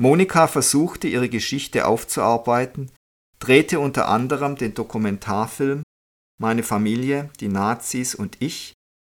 Monika 0.00 0.46
versuchte 0.46 1.08
ihre 1.08 1.28
Geschichte 1.28 1.84
aufzuarbeiten, 1.84 2.92
drehte 3.40 3.80
unter 3.80 4.06
anderem 4.06 4.54
den 4.54 4.72
Dokumentarfilm 4.72 5.82
Meine 6.40 6.62
Familie, 6.62 7.30
die 7.40 7.48
Nazis 7.48 8.14
und 8.14 8.40
ich 8.40 8.74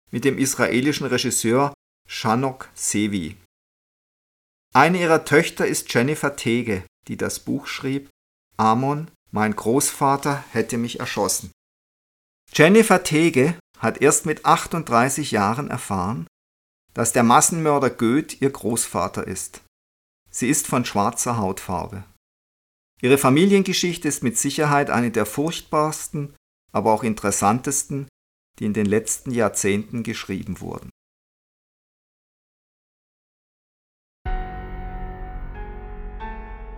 mit 0.10 0.26
dem 0.26 0.40
israelischen 0.40 1.06
Regisseur 1.06 1.72
Shanok 2.10 2.70
Sevi. 2.74 3.38
Eine 4.74 5.00
ihrer 5.00 5.24
Töchter 5.24 5.68
ist 5.68 5.94
Jennifer 5.94 6.36
Tege, 6.36 6.84
die 7.08 7.16
das 7.16 7.40
Buch 7.40 7.68
schrieb 7.68 8.10
Amon, 8.58 9.12
mein 9.30 9.56
Großvater 9.56 10.44
hätte 10.52 10.80
mich 10.80 11.00
erschossen. 11.00 11.52
Jennifer 12.54 13.04
Tege 13.04 13.56
hat 13.78 14.02
erst 14.02 14.26
mit 14.26 14.46
38 14.46 15.30
Jahren 15.30 15.70
erfahren, 15.70 16.26
dass 16.96 17.14
der 17.14 17.24
Massenmörder 17.24 17.92
Goeth 17.92 18.42
ihr 18.42 18.50
Großvater 18.50 19.28
ist. 19.28 19.62
Sie 20.32 20.50
ist 20.50 20.66
von 20.66 20.86
schwarzer 20.86 21.38
Hautfarbe. 21.38 22.06
Ihre 23.02 23.18
Familiengeschichte 23.18 24.08
ist 24.08 24.24
mit 24.24 24.38
Sicherheit 24.38 24.90
eine 24.90 25.12
der 25.12 25.26
furchtbarsten, 25.26 26.36
aber 26.72 26.94
auch 26.94 27.04
interessantesten, 27.04 28.08
die 28.60 28.66
in 28.66 28.74
den 28.74 28.86
letzten 28.86 29.32
Jahrzehnten 29.32 30.04
geschrieben 30.04 30.62
wurden. 30.62 30.90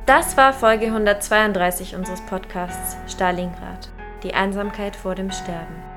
Das 0.05 0.35
war 0.35 0.53
Folge 0.53 0.87
132 0.87 1.95
unseres 1.95 2.21
Podcasts 2.25 2.97
Stalingrad, 3.13 3.91
die 4.23 4.33
Einsamkeit 4.33 4.95
vor 4.95 5.15
dem 5.15 5.31
Sterben. 5.31 5.92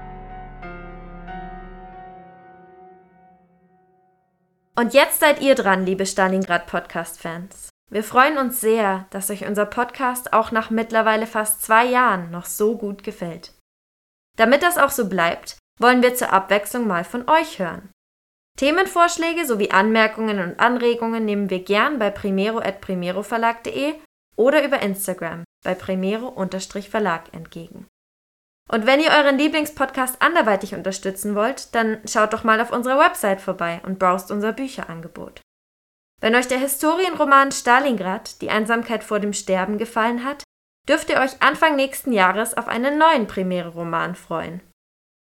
Und 4.78 4.92
jetzt 4.92 5.20
seid 5.20 5.40
ihr 5.40 5.54
dran, 5.54 5.86
liebe 5.86 6.04
Stalingrad 6.04 6.66
Podcast-Fans. 6.66 7.70
Wir 7.90 8.04
freuen 8.04 8.36
uns 8.36 8.60
sehr, 8.60 9.06
dass 9.08 9.30
euch 9.30 9.46
unser 9.46 9.64
Podcast 9.64 10.34
auch 10.34 10.50
nach 10.50 10.68
mittlerweile 10.68 11.26
fast 11.26 11.62
zwei 11.62 11.86
Jahren 11.86 12.30
noch 12.30 12.44
so 12.44 12.76
gut 12.76 13.02
gefällt. 13.02 13.52
Damit 14.36 14.62
das 14.62 14.76
auch 14.76 14.90
so 14.90 15.08
bleibt, 15.08 15.56
wollen 15.80 16.02
wir 16.02 16.14
zur 16.14 16.30
Abwechslung 16.30 16.86
mal 16.86 17.04
von 17.04 17.26
euch 17.26 17.58
hören. 17.58 17.90
Themenvorschläge 18.58 19.46
sowie 19.46 19.70
Anmerkungen 19.70 20.40
und 20.40 20.60
Anregungen 20.60 21.24
nehmen 21.24 21.48
wir 21.48 21.62
gern 21.62 21.98
bei 21.98 22.10
primero.primeroverlag.de 22.10 23.94
oder 24.36 24.62
über 24.62 24.82
Instagram 24.82 25.44
bei 25.64 25.74
primero-verlag 25.74 27.32
entgegen. 27.32 27.86
Und 28.70 28.84
wenn 28.84 29.00
ihr 29.00 29.10
euren 29.10 29.38
Lieblingspodcast 29.38 30.20
anderweitig 30.20 30.74
unterstützen 30.74 31.34
wollt, 31.34 31.74
dann 31.74 32.00
schaut 32.06 32.32
doch 32.32 32.42
mal 32.42 32.60
auf 32.60 32.72
unserer 32.72 32.98
Website 32.98 33.40
vorbei 33.40 33.80
und 33.84 33.98
browst 33.98 34.30
unser 34.30 34.52
Bücherangebot. 34.52 35.40
Wenn 36.20 36.34
euch 36.34 36.48
der 36.48 36.58
Historienroman 36.58 37.52
Stalingrad, 37.52 38.40
die 38.40 38.50
Einsamkeit 38.50 39.04
vor 39.04 39.20
dem 39.20 39.32
Sterben 39.32 39.78
gefallen 39.78 40.24
hat, 40.24 40.42
dürft 40.88 41.10
ihr 41.10 41.20
euch 41.20 41.42
Anfang 41.42 41.76
nächsten 41.76 42.12
Jahres 42.12 42.56
auf 42.56 42.68
einen 42.68 42.98
neuen 42.98 43.26
Premiere-Roman 43.26 44.14
freuen. 44.14 44.60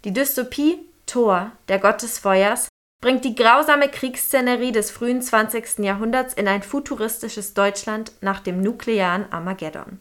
Die 0.05 0.12
Dystopie 0.12 0.88
Thor, 1.07 1.53
der 1.68 1.79
Gott 1.79 2.03
des 2.03 2.18
Feuers, 2.18 2.68
bringt 3.01 3.24
die 3.24 3.35
grausame 3.35 3.88
Kriegsszenerie 3.88 4.72
des 4.72 4.90
frühen 4.90 5.22
20. 5.22 5.79
Jahrhunderts 5.79 6.35
in 6.35 6.48
ein 6.48 6.62
futuristisches 6.62 7.55
Deutschland 7.55 8.12
nach 8.20 8.40
dem 8.40 8.61
nuklearen 8.61 9.31
Armageddon. 9.33 10.01